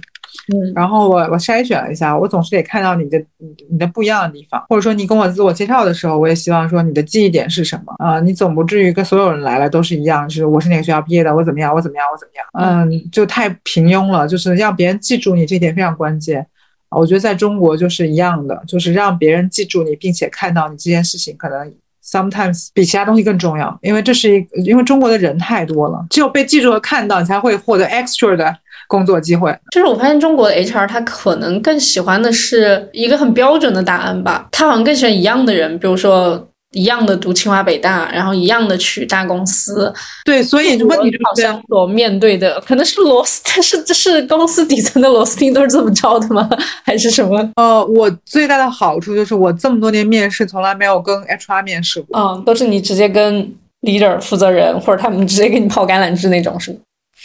[0.53, 3.23] 嗯，然后我我筛选了一下，我总是得看到你的
[3.69, 8.19] 你的不一样的地方，或者说你跟我自我介绍的时候，我也希望说你的记忆点是什么啊？
[8.19, 12.87] 你总不至于跟所有人来了都是一样，就是我是哪个学校毕业的，我怎么样，我怎么样，我怎么样？
[12.87, 16.45] 嗯，就太平庸了，就是让别人记住你这点非常关键。
[16.89, 21.73] 我觉得在中国就是一样的，就是让别人记住你，并且看到你这件事情可能。
[22.05, 28.55] Sometimes 比其他东西更重要，因为这是一，因为中国的人太多了，只有被记住和看到，你才会获得 extra 的
[28.87, 29.57] 工作机会。
[29.71, 36.47] 就是我发现中国的 HR 他可能更喜欢的是一个很标准的答案吧，他好像更喜欢一样的人，比如说。
[36.73, 39.93] 一样的读清华北大，然后一样的去大公司，
[40.25, 46.49] 对，所以问题好像所面对的可能是螺丝，但是这是公司底层的螺丝钉都是这么招的吗？
[46.83, 47.51] 还是什么？
[47.55, 56.77] 呃，我最大的好处就是我这么多年面试从来没有跟 HR 面试过，嗯，都是你直接跟 leader 负责人或者他们直接给你抛橄榄枝那种，是吗？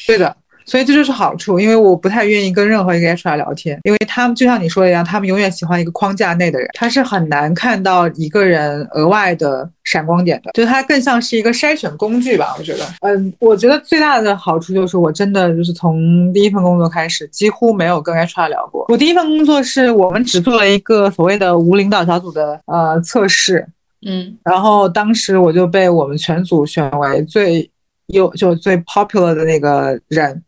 [0.07, 0.37] 对的。
[0.69, 12.55] 所以这就是好处，因为我不太愿意跟任何一个 HR 聊天，因为他们就像你说的一样，他们永远喜欢一个框架内的人，他是很难看到一个人额外的闪光点的，就他更像是一个筛选工具吧。
[12.59, 18.85] 我觉得，嗯，我觉得最大的好处就是我真的就是从第一份工作开始，几乎没有跟 HR 聊过。
[18.89, 23.67] 我第一份工作是我们只做了一个所谓的无领导小组的呃测试，
[24.07, 27.71] 嗯，然后当时我就被我们全组选为最
[28.09, 30.43] 优就最 popular 的那个人。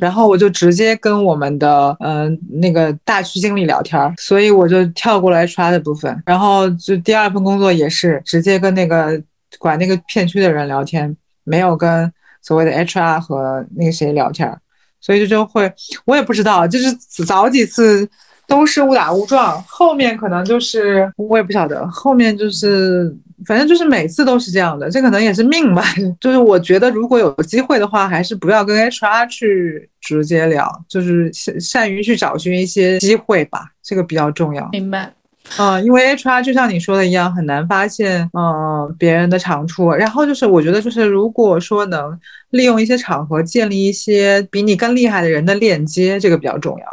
[0.00, 9.22] 然后我就直接跟我们的嗯、那个大区经理聊天，所以我就跳过了 HR 的部分，然后就第二份工作也是直接跟那个
[9.58, 12.12] 管那个片区的人聊天，没有跟
[12.42, 14.56] 所谓的 HR 和那个谁聊天，
[15.00, 15.72] 所以就就会
[16.04, 16.92] 我也不知道，就是
[17.26, 18.08] 早几次
[18.46, 23.14] 都是误打误撞，后面可能就是我也不晓得，后面就是
[23.44, 25.84] 反正就是每次都是这样的，这可能也是命吧。
[26.20, 34.68] 就是我觉得如果有机会的话，还是不要跟 HR 去直接聊，就是善善于去找寻一些机会吧，这个比较重要。
[34.72, 35.12] 明白。
[35.58, 39.90] 嗯，因为 HR 就像你说的一样，很难发现嗯别人的长处。
[39.92, 42.18] 然后就是我觉得就是如果说能
[42.50, 46.86] 利用一些场合建立一些比你更厉害的人的链接，这个比较重要。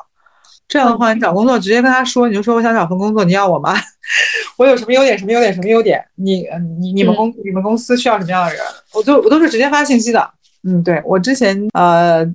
[0.68, 3.74] 这样的话，你找工作直接跟他说，你就说我想找份工作，你要我吗？
[4.58, 6.04] 我有什么优点，什么优点，什么优点？
[6.16, 8.62] 你呃你你们公你们公司需要什么样的人？
[8.94, 10.30] 我就我都是直接发信息的。
[10.66, 12.26] 嗯，对我之前呃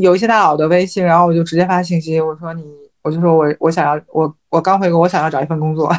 [0.00, 2.64] 有一些大佬的微信，然后我就直接发信息，我说你，
[3.02, 5.94] 我就说我我想要我我刚回国，我想要找一份工作，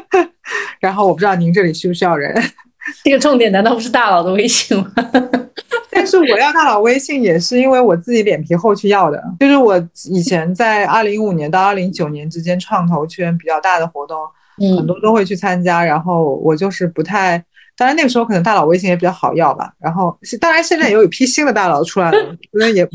[0.80, 2.34] 然后我不知道您这里需不需要人。
[3.04, 4.92] 这个重点难道不是大佬的微信吗？
[5.90, 9.76] 但是我要大佬微信也是因为我自己脸皮厚去要的，就是我
[10.10, 14.30] 以前在二零一五年到二零一九年之间创投圈比较大的活动，嗯
[14.76, 17.42] 很多都会去参加，然后我就是不太，
[17.76, 22.90] 当然那个时候可能大佬微信也比较好要吧，然后是当然现在也有一批新的大佬出来了，所以也没。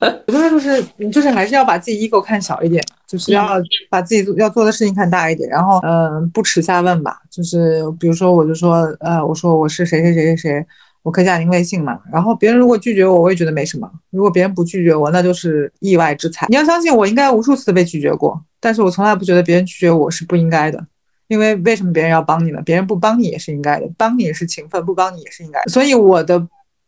[0.28, 10.66] 我觉得就是你就是还是要把自己 ego 看小一点，就是要把自己做要做的事情看大一点，然后嗯、不耻下问吧，就是比如说我就说呃我说我是谁谁谁谁谁，
[11.02, 16.46] 我可以加您微信嘛，然后别人如果拒绝我，我也觉得没什么，如果别人不拒绝我，那就是意外之财。
[16.48, 20.86] 你要相信我应该无数次被拒绝过，但是我从来不觉得别人拒绝我是不应该的。
[21.28, 22.62] 因为为什么别人要帮你呢？
[22.64, 25.62] 别人不帮你也是应该的，帮你也是情分，不帮你也是应该。
[25.64, 26.38] 所以我的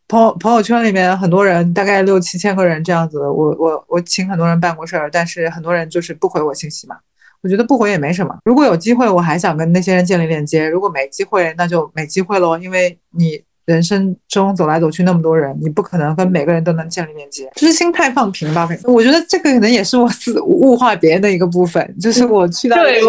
[0.08, 6.96] 朋朋友圈里面很多人，大概六七千个人这样子，我我我请很多人办过事儿，但是很多人就是不回我信息嘛。
[7.42, 8.34] 我觉得不回也没什么。
[8.44, 12.56] 如果有机会，我还想跟那些人建立链接；如果没机会，那就没机会喽。
[12.56, 18.68] 因为你人生中走来走去那么多人，你不可能跟每个人都能建立链接，就是心态放平吧。
[18.84, 23.00] 我觉得这个可能也是我自物化别人的一个部分，就是我去到对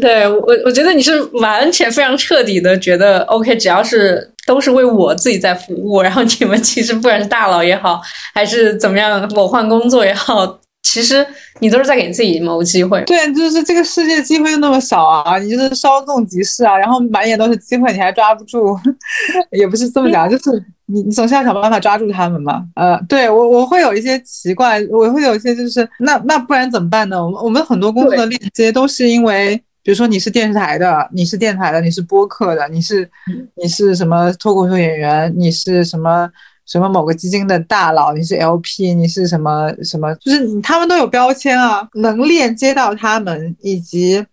[0.00, 8.00] 对我，我觉得你是完全非常彻底的觉得，OK，只要是都是为我自己在服务，然后你们其实不管是大佬也好，
[8.34, 10.58] 还是怎么样，我换工作也好，
[10.96, 11.26] 其实
[11.60, 13.02] 你都是在给自己谋机会。
[13.04, 18.78] 对，就是这个世界机会又那么少啊，你就是稍纵即逝啊，然后满眼都是机会，你还抓不住，
[19.52, 22.64] 也不是这么讲， 就是你你总是要想办法抓住他们嘛。
[22.74, 27.22] 呃，对我我会有一些奇怪，我会有一些就是那那不然怎么办呢？
[27.22, 29.62] 我们我们很多工作的链接都是因为。
[29.82, 33.08] 比如说你是电视台的，你是电台的，你是播客的，你是
[33.54, 36.28] 你是什么脱口秀演员，你是什么
[36.66, 44.26] 什么某个基金的大佬，你是 LP，你是什么什么，就是他们都有标签啊，能链接到他们，以及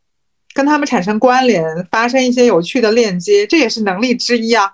[0.53, 4.71] 跟他们产生关联，发生一些有趣的链接，这也是能力之一啊。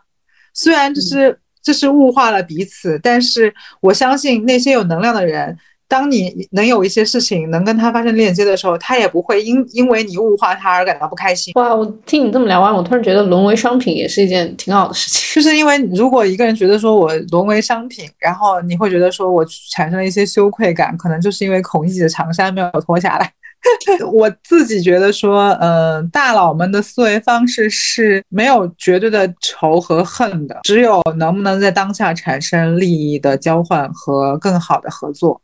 [0.54, 5.58] 虽然这是这是物化了彼此，但是我相信那些有能量的人。
[5.90, 11.52] 当你能有一些事情能跟他发生链接的时候，他也不会因因为你物化他而感到不开心。
[11.56, 15.20] 哇，我听你这么聊完，我突然觉得沦为商品也是一件挺好的事情。
[15.36, 23.34] 就是因为如果一个人觉得说我沦为商品，然后你会觉得说我产生了一些羞愧感，可能就是因为孔乙己的长衫没有脱下来。
[24.14, 35.42] 我自己觉得说，呃，大佬们的思维方式是没有绝对的仇和恨的，只有能不能在当下产生利益的交换和更好的合作。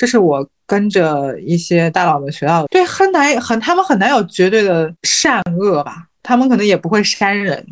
[0.00, 7.66] 这是我跟着一些大佬们学到的，对，很难很他们很难有绝对的善恶吧，他们可能也不会删人，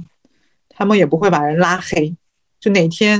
[0.68, 2.14] 他们也不会把人拉黑。
[2.60, 3.18] 就哪天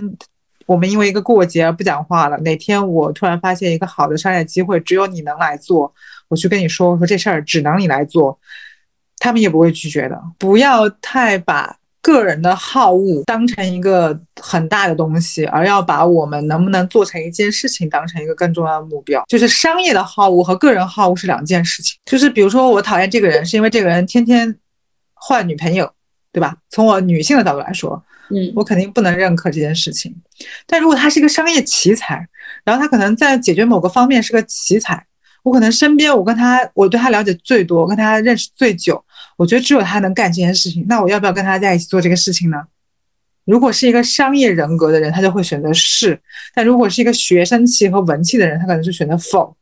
[0.67, 5.95] 我们因为一个过节而不讲话了，哪天我突然发现一个好的商业机会，只有你能来做，
[6.29, 8.39] 我去跟你说，说这事儿只能你来做，
[9.17, 10.23] 他们也不会拒绝的。
[10.37, 11.78] 不要太把。
[12.01, 19.23] 个人的好恶当成一个很大的东西，而要把我们能不能做成一件事情当成一个更重要的目标。
[19.29, 21.99] 就是商业的好恶和个人好恶是两件事情。
[22.07, 24.57] 就是比如说，我讨厌这个人，是因为这个人天天
[25.15, 25.93] 换女朋友，
[26.33, 26.57] 对吧？
[26.71, 30.15] 从我女性的角度来说，嗯，我肯定不能认可这件事情。
[30.67, 32.27] 但如果他是一个商业奇才，
[32.65, 35.05] 然后他可能在解决某个方面是个奇才，
[35.43, 39.05] 我可能身边我跟他我对他了解最多，我跟他认识最久。
[39.39, 42.65] 我觉得只有他能干这件事情，那我要不要跟他在一起做这个事情呢？
[43.45, 46.15] 如果是一个商业人格的人，他就会选择是；
[46.55, 49.57] 但如果是一个学生气和文气的人，他可能就选择否。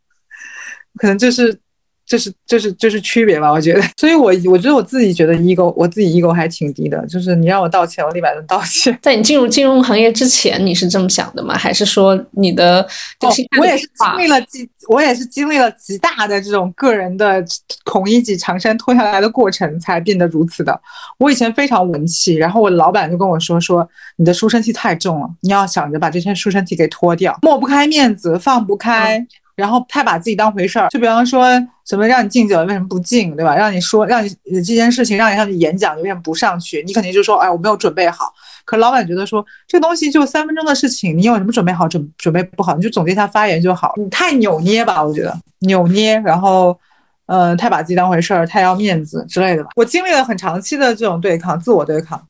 [0.96, 1.60] 可能就是
[2.06, 3.50] 这是这是这是区别吧？
[3.50, 7.04] 我觉得，所以我我觉得我自己觉得 ego，我自己 ego 还挺低的。
[7.06, 8.96] 就是你让我道歉，我立马就道歉。
[9.02, 11.58] 在你进入金融行业之前，你是这么想的吗？
[11.58, 12.80] 还是说你的？
[13.20, 13.28] 哦，
[13.58, 17.44] 我也是经历了极，我也是经历了极大的这种个人的
[17.84, 20.80] 孔乙己长衫脱下来的过程，才变得如此的。
[21.18, 29.26] 我以前非常文气，然后我老板就跟我说说你的书生气太重了，你要想着把这身书生气给脱掉，抹不开面子，放不开。
[29.56, 31.48] 然后太把自己当回事儿，就比方说
[31.86, 33.56] 什么让你敬酒，为什么不敬，对吧？
[33.56, 34.28] 让你说，让你
[34.62, 36.82] 这件事情让你上去演讲，你为什么不上去？
[36.86, 38.32] 你肯定就说，哎，我没有准备好。
[38.66, 43.94] 可老板觉得说，这东西就三分钟的事情，你有什么准备好准准备不好，你就总结一下发言就好。
[43.96, 46.78] 你太扭捏吧，我觉得扭捏，然后，
[47.26, 49.70] 呃，太把自己当回事儿，太要面子之类的吧。
[49.76, 52.26] 我经历了很长期的这种对抗，自我对抗，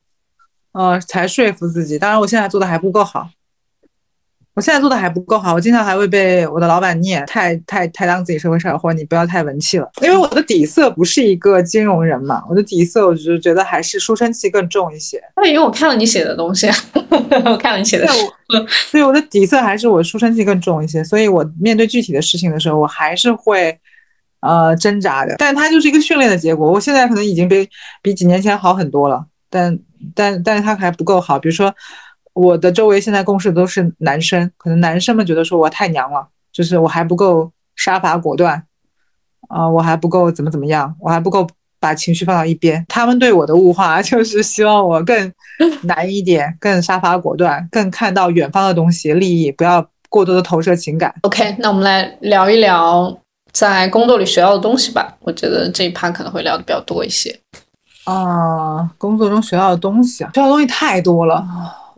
[0.71, 1.99] 呃，才说服自己。
[1.99, 3.27] 当然，我现在做的还不够好。
[4.57, 9.87] 我现在做的还不够好，我经常还会被我的老板念，太太太当自己社会事儿，或者你不要太文气了。
[10.01, 15.21] 因为我的底色不是一个金融人嘛，我的底色我就觉得还是书生气更重一些。
[15.35, 16.67] 那因为我看了你写的东西，
[17.45, 18.07] 我看了你写的，
[18.89, 21.03] 所以我的底色还是我书生气更重一些。
[21.03, 23.79] 所以我面对具体的事情的时候，我还是会
[24.39, 25.35] 呃挣扎的。
[25.37, 26.71] 但它就是一个训练的结果。
[26.71, 27.69] 我现在可能已经比
[28.01, 29.77] 比几年前好很多了，但
[30.15, 31.37] 但但是它还不够好。
[31.37, 31.71] 比如说。
[32.37, 38.63] 我的周围现在共事都是男生，可能男生们觉得说我太娘了，就是我还不够杀伐果断，
[39.49, 41.47] 啊，我还不够怎么怎么样，我还不够
[41.79, 42.85] 把情绪放到一边。
[42.87, 45.33] 他们对我的物化就是希望我更
[45.83, 51.13] 难一点， 更杀伐果断，更看到远方的东西利益，不要过多的投射情感。
[51.23, 53.17] OK，那我们来聊一聊
[53.51, 55.17] 在工作里学到的东西吧。
[55.21, 57.39] 我觉得这一趴可能会聊的比较多一些。
[58.03, 61.43] 啊，工作中学到的东西啊，学到的东西太多了。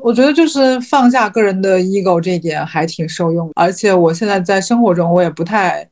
[0.01, 5.87] 我觉得就是放下个人的 ego 这一点还挺受用，而且我现在在生活中，我也不太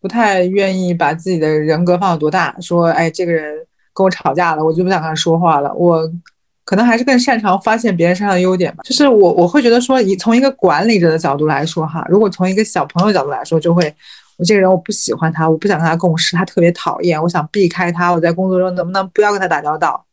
[0.00, 3.56] 不太愿意把自己的人格放到多大，说哎，这个人
[3.92, 5.74] 跟我吵架了，我就不想跟他说话了。
[5.74, 6.08] 我
[6.64, 8.82] 可能还是更擅长发现别人身上的优点吧。
[8.84, 13.92] 就是我我会觉得说，以从一个管理者的角度来说哈，如果从一个小朋友角度来说，就会
[14.36, 20.04] 我这个人我不喜欢他，我不想跟他共事，他特别讨厌，我想避开他，我在工作中能不能不要跟他打交道？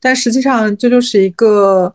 [0.00, 1.94] 但实际上这就是一个。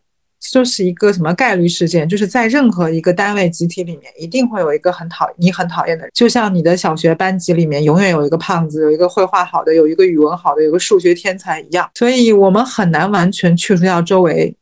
[0.51, 11.89] 就是一个什么概率事件，就是在任何一个单位集体里面，一定会有一个很讨你很讨厌的人，就像你的小学班级里面永远有一个胖子，有一个绘画好的，有一个语文好的，有个数学天才一样。
[11.95, 14.55] 所以我们很难完全去除掉周围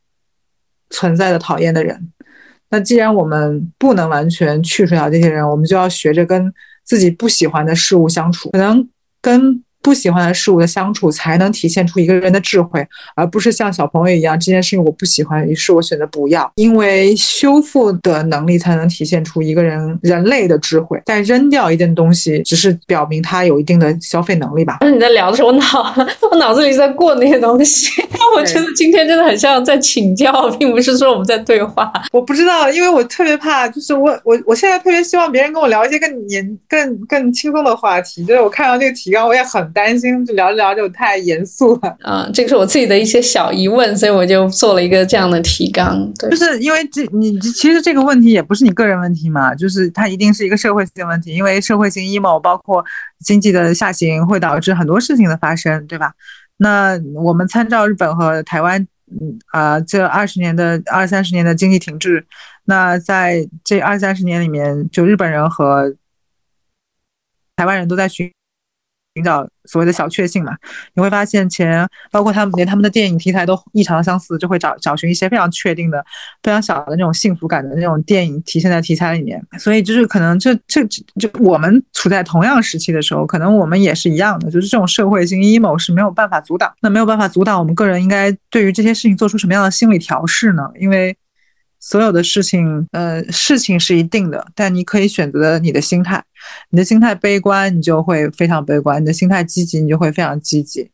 [0.90, 2.12] 存在的讨厌的人。
[2.70, 6.54] 那既然我们不能完全去除掉这些人，我们就要学着跟
[6.84, 8.88] 自己不喜欢的事物相处，可能
[9.22, 9.64] 跟。
[9.82, 16.52] 不喜欢的事物的相处，才能体现出一个人的智慧，而不是像小朋友一样，这件事情我不喜欢，于是我选择不要。
[16.56, 21.02] 因为修复的能力才能体现出一个人人类的智慧。
[21.06, 24.78] 但扔掉一件东西，只是表明他有一定的消费能力吧。
[24.82, 25.64] 那你在聊的时候，我脑
[26.32, 28.02] 我脑子里在过那些东西。
[28.38, 31.92] 我觉得今天真的很像在请教，并不是说我们在对话。
[32.12, 38.24] 我不知道，因为我特别怕，就是我我我现在特别希望别人跟我聊一些更年更更轻松的话题。
[38.24, 39.71] 就是我看到这个提纲，我也很。
[39.74, 46.12] 担心就聊着聊着就太严肃了，嗯， 这个是我自己的一些小疑问，所以我就做了一个这样的提纲。
[46.20, 52.84] 对，就是因为这你其实这个问题也不是你个人问题嘛，就是它一定是一个社会性问题，因为社会性 emo 包括
[53.20, 56.14] 经济的下行会导致很多事情的发生，对吧？
[56.58, 62.24] 那我们参照日本和台湾，嗯啊，这二十年的二三十年的经济停滞，
[62.66, 65.96] 那在这二三十年里面，就日本人和
[67.56, 68.32] 台湾人都在寻。
[69.16, 70.56] 寻找所谓的小确幸嘛，
[70.94, 76.04] 你会发现前，包括他们连他们的电影题材都异常相似，就会找找寻一些非常确定的、
[76.42, 79.42] 非常小的那种幸福感的那种电影体现在题材里面。
[79.60, 86.74] 所以就是可能这这就我们处在同样时期的时候，可能我们也是一样的，就是这种社会性 emo 是没有办法阻挡。
[86.80, 90.64] 那没有办法阻挡我们个人应该对于这些事情做出什么样的心理调试呢？
[90.80, 91.18] 因为
[91.82, 96.24] 所有的事情，呃，事情是一定的，但你可以选择你的心态。
[96.70, 100.90] 你的心态悲观，你就会非常悲观；你的心态积极，你就会非常积极。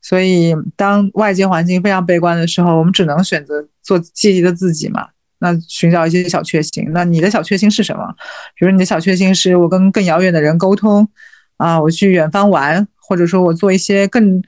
[0.00, 5.08] 所以，当外界环境非常悲观的时候，我们只能选择做积极的自己嘛。
[5.40, 6.88] 那寻找一些小确幸。
[6.92, 8.14] 那你的小确幸是什么？
[8.56, 11.08] 比如你的小确幸是我跟更遥远的人沟通
[11.56, 14.40] 啊，我去远方玩，或者说我做一些更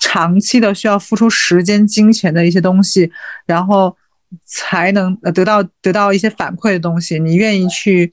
[0.00, 3.12] 长期的需要付出时间、金钱的一些东西，
[3.46, 3.94] 然后
[4.46, 7.18] 才能得到得到一些反馈的东西。
[7.18, 8.10] 你愿意去？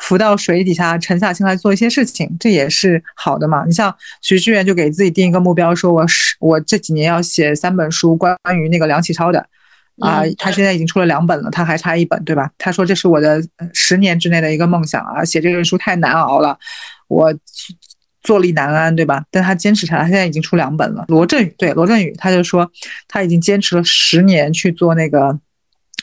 [0.00, 3.64] 浮到水底下，沉下心来做一些事情，这也是好的嘛。
[3.64, 9.46] 你像徐志远就给自己定一个目标，说我是我这几年要写三本书，关于那个梁启超的，
[10.00, 12.50] 啊，他现在已经出了两本了，他还差一本，对吧？
[12.58, 13.40] 他说这是我的
[13.72, 16.58] 十年之内的一个梦想啊，写这本书太难熬了，
[17.08, 17.32] 我
[18.22, 19.24] 坐立难安，对吧？
[19.30, 21.04] 但他坚持下来，他现在已经出两本了。
[21.08, 22.70] 罗振宇对罗振宇，他就说
[23.08, 25.38] 他已经坚持了十年去做那个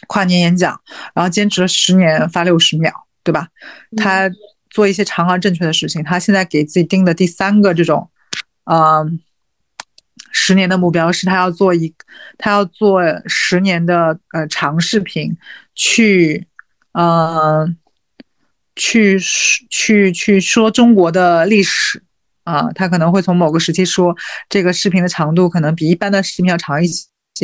[0.07, 0.79] 跨年演讲，
[1.13, 2.93] 然后坚持了十年发六十秒，
[3.29, 3.47] 对吧？
[3.95, 4.27] 他
[4.71, 6.03] 做一些长而正确的事情。
[6.03, 8.09] 他现在给自己定的第三个这种，
[8.63, 9.19] 嗯，
[10.31, 11.93] 十年的目标是他要做一，
[12.39, 15.37] 他要做十年的呃长视频，
[15.75, 16.47] 去，
[16.93, 17.77] 嗯，
[18.75, 19.19] 去
[19.69, 22.01] 去去说中国的历史。
[22.45, 24.17] 啊，他可能会从某个时期说
[24.49, 26.87] 这个视频的长度可能比一般的视频要长一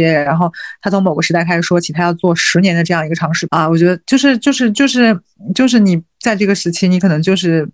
[0.02, 3.68] 些，然后他从某个时代开始说起，他要做十年的这样一个尝试啊。
[3.68, 5.20] 我觉得就是就是就是
[5.54, 7.68] 就是你在这个时期，你可能就是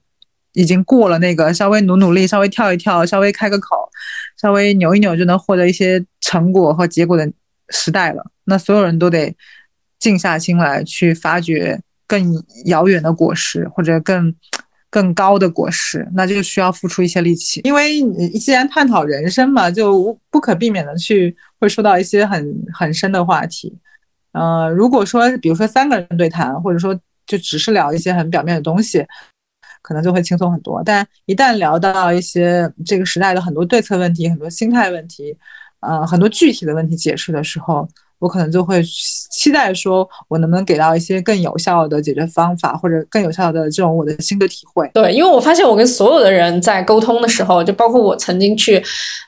[0.54, 3.90] 已经过了那个稍微努努力、稍微跳一跳、稍微开个口、
[4.40, 7.32] 稍微扭一扭就能获得一些成果和结果的
[7.70, 8.24] 时代了。
[8.46, 9.36] 那所有人都得
[10.00, 14.36] 静下心来去发掘更遥远的果实，或者更。
[14.92, 23.74] 更高的果实，那就需要付出一些力气，因为你既然探讨人生嘛，就不可避免的去会说到一些很很深的话题。
[24.34, 26.94] 呃，如果说比如说三个人对谈，或者说
[27.26, 29.04] 就只是聊一些很表面的东西，
[29.82, 30.84] 可能就会轻松很多。
[30.86, 35.36] 但一旦聊到一些这个时代的很多对策问题、很多心态问题，
[35.80, 37.88] 呃，很多具体的问题解释的时候。
[38.22, 38.82] 我可能就会
[39.32, 44.90] 期待说，我能不能给到一些更有效的解决方法，或者更有效的这种我的心得体会。
[44.94, 48.82] 对，因为我发现我跟所有的人在沟通的时候，就包括我曾经去，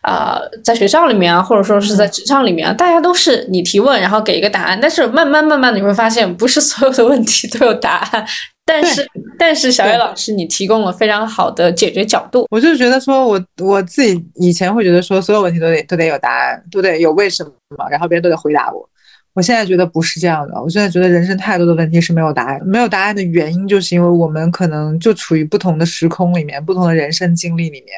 [0.04, 4.80] 啊，在学校里面啊，或者说是在职场里面，大家都是你提问，然后给一个答案。
[4.80, 8.26] 但是慢慢慢慢你会发现，不是所有的问题都有答案。
[8.74, 9.08] 但是
[9.38, 12.48] 但是小野老师，你提供了非常好的解决角度。
[12.50, 17.52] 我就觉得说，我我自己以前会觉得说，所有问题都得都得有答案，都得有为什么，
[17.92, 18.90] 然后别人都得回答我。
[19.34, 27.90] 我现在觉得不是这样的，我现在觉得人生太多的问题是没有答案，没有答案的原因就是因为我们可能就处于不同的时空里面，不同的人生经历里面。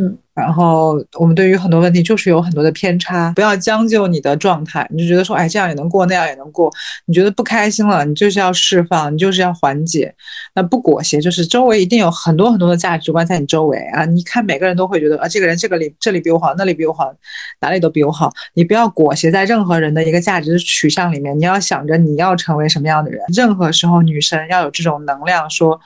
[0.00, 6.72] 嗯，然后我们对于很多问题就是有很多的偏差，不要将就你的状态，你就觉得说，哎，这样也能过，那样也能过，
[7.06, 10.14] 你觉得不开心了，你就是要释放，你就是要缓解，
[10.54, 17.12] 那不裹挟，就是周围一定有很多很多的价值观在你周围啊，你看每个人都会觉得啊，这个人这个里这里比我好，那里比我好，
[17.60, 25.80] 哪里都比我好，你不要裹挟在任何人的一个价值取向里面，你要想着你要成为什么样的人，任何时候女生要有这种能量说。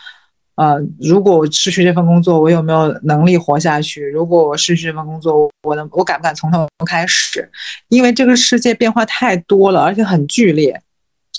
[0.56, 4.02] 呃，如果我失去这份工作，我有没有能力活下去？
[4.08, 7.50] 如果我失去这份工作，我能，我敢不敢从头开始？
[7.88, 10.80] 因为这个世界变化太多了，而且很剧烈。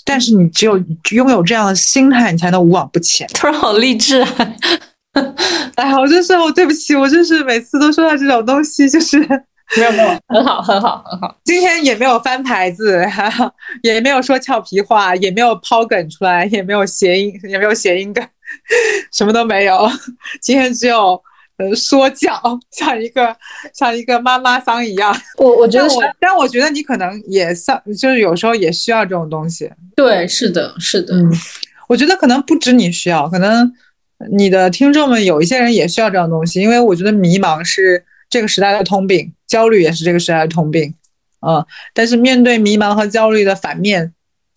[0.04, 0.76] 但是你只有
[1.12, 3.26] 拥有这样的心态，你才能无往不前。
[3.28, 4.54] 突然好励志啊！
[5.76, 11.34] 哎呀，我就是我，对不起，我就是每次都说到这种东西，就是没有没有，很好很好很好。
[11.44, 13.02] 今天也没有翻牌子，
[13.82, 18.22] 也没有说俏皮话，也没有抛梗出来，也没有谐音，也没有谐音梗。
[19.12, 19.88] 什么都没有，
[20.40, 21.20] 今天只有
[21.56, 22.40] 呃说教，
[22.70, 23.36] 像一个
[23.72, 25.14] 像一个妈妈桑一样。
[25.38, 25.88] 我我觉得，
[26.18, 29.70] 但我觉得你可能也像，就是有时候也需要这种东西。
[29.96, 31.14] 对，是的，是的。
[31.14, 31.32] 嗯，
[31.88, 33.72] 我觉得可能不止你需要，可能
[34.32, 40.94] 你的听众们有一些人也需要这样东西，因为我觉得迷茫是这个时代的通病，焦虑也是这个时代的通病。
[41.46, 44.14] 嗯，但是面对迷茫和焦虑的反面，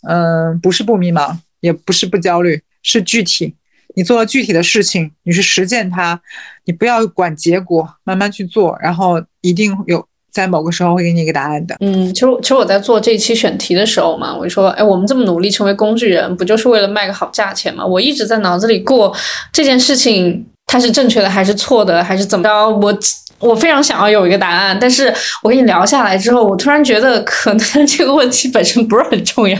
[0.07, 3.53] 嗯，不是不迷茫，也不是不焦虑，是具体。
[3.97, 6.21] 你做了具体的事情，你去实践它，
[6.65, 11.75] 你不要管结果，慢慢去做，然后一定有在某个时候会给你一个答案的。
[11.79, 17.83] 嗯，其实其实我在做这一期选题的时候嘛，我就说，哎，我们这么努力成为工具人，不就是为了卖个好价钱吗？
[17.83, 19.11] 我一直在脑子里过
[19.51, 22.69] 这件事情，它是正确的还是错的，还是怎么着？
[22.69, 22.95] 我
[23.39, 29.59] 我非常想要有一个答案，但是我跟你聊下来之后，我突然觉得可能这个问题本身不是很重要。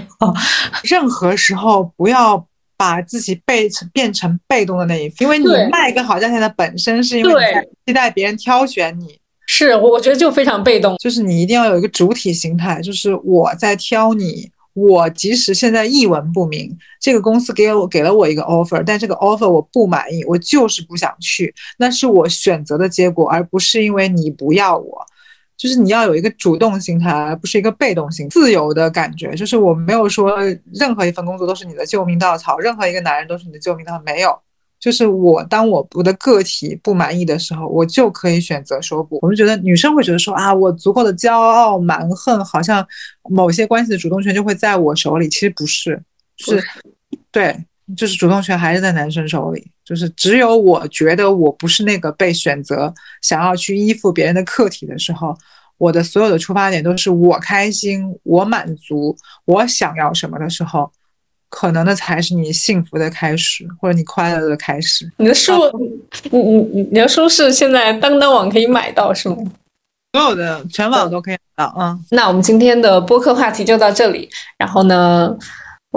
[0.83, 2.46] 任何时候不要。
[2.77, 25.05] 把自己被成变成被动的那一方，因为你卖一个好价钱的本身是因为你在期待别人挑选你，是我觉得就非常被动，就是你一定要有一个主体心态，就是我在挑你，我即使现在一文不名，这个公司给我给了我一个 offer，但这个 offer 我不满意，我就是不想去，那是我选择的结果，而不是因为你不要我。
[25.57, 29.33] 就是你要有一个主动心态，而不是一个被动性、自由的感觉。
[29.35, 30.37] 就是我没有说
[30.71, 34.37] 任何一份工作都是你的救命稻草，任何一个男人都是你的救命稻草，没有。
[34.79, 39.17] 就是我当我我的个体不满意的时候，我就可以选择说不。
[39.23, 42.87] 我们觉得女生会觉得说啊，我足够的骄傲蛮横，好像
[43.23, 45.27] 某些关系的主动权就会在我手里。
[45.27, 45.99] 其实不是，
[46.37, 46.63] 是，
[47.31, 47.65] 对。
[47.95, 55.37] 就是主动权还是在男生手里，就是只有我觉得我不是那个被选择想要去依附别人的客体的时候，
[55.77, 59.15] 我的所有的出发点都是我开心、我满足、
[59.45, 60.91] 我想要什么的时候，
[61.49, 65.09] 可能的才是你幸福的开始，或者你快乐的开始。
[65.17, 65.53] 你的书，
[66.29, 69.37] 你你你你的书是现在当当网可以买到是吗？
[70.13, 71.75] 所有的全网都可以买到。
[71.77, 74.27] 嗯，那我们今天的播客话题就到这里。
[74.57, 75.37] 然后呢，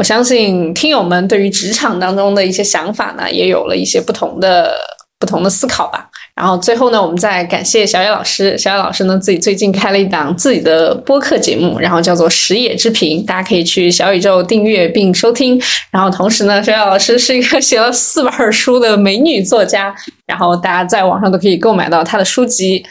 [0.01, 4.73] 我相信听友们对于职场当中的一些想法呢，也有了一些不同的
[5.19, 6.09] 不同的思考吧。
[6.35, 8.57] 然后最后呢，我们再感谢小野老师。
[8.57, 15.61] 小野老师呢，自己最近开了一档自己的播客节目，然后叫做《食野之评》，大家可以去小宇宙订阅并收听。
[15.91, 19.95] 然后同时呢，小野老师是一个写了四本书的美女作家，
[20.25, 22.83] 然后大家在网上都可以购买到她的书籍。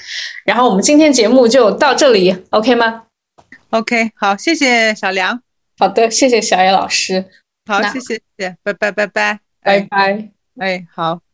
[0.46, 3.02] 然后我们今天节目就到这里，OK 吗
[3.72, 5.49] ？OK，好，谢谢小梁。
[5.80, 7.26] 好的，谢谢小野老师。
[7.66, 10.32] 好，谢谢谢，拜拜拜拜拜拜。
[10.58, 11.29] 哎，好。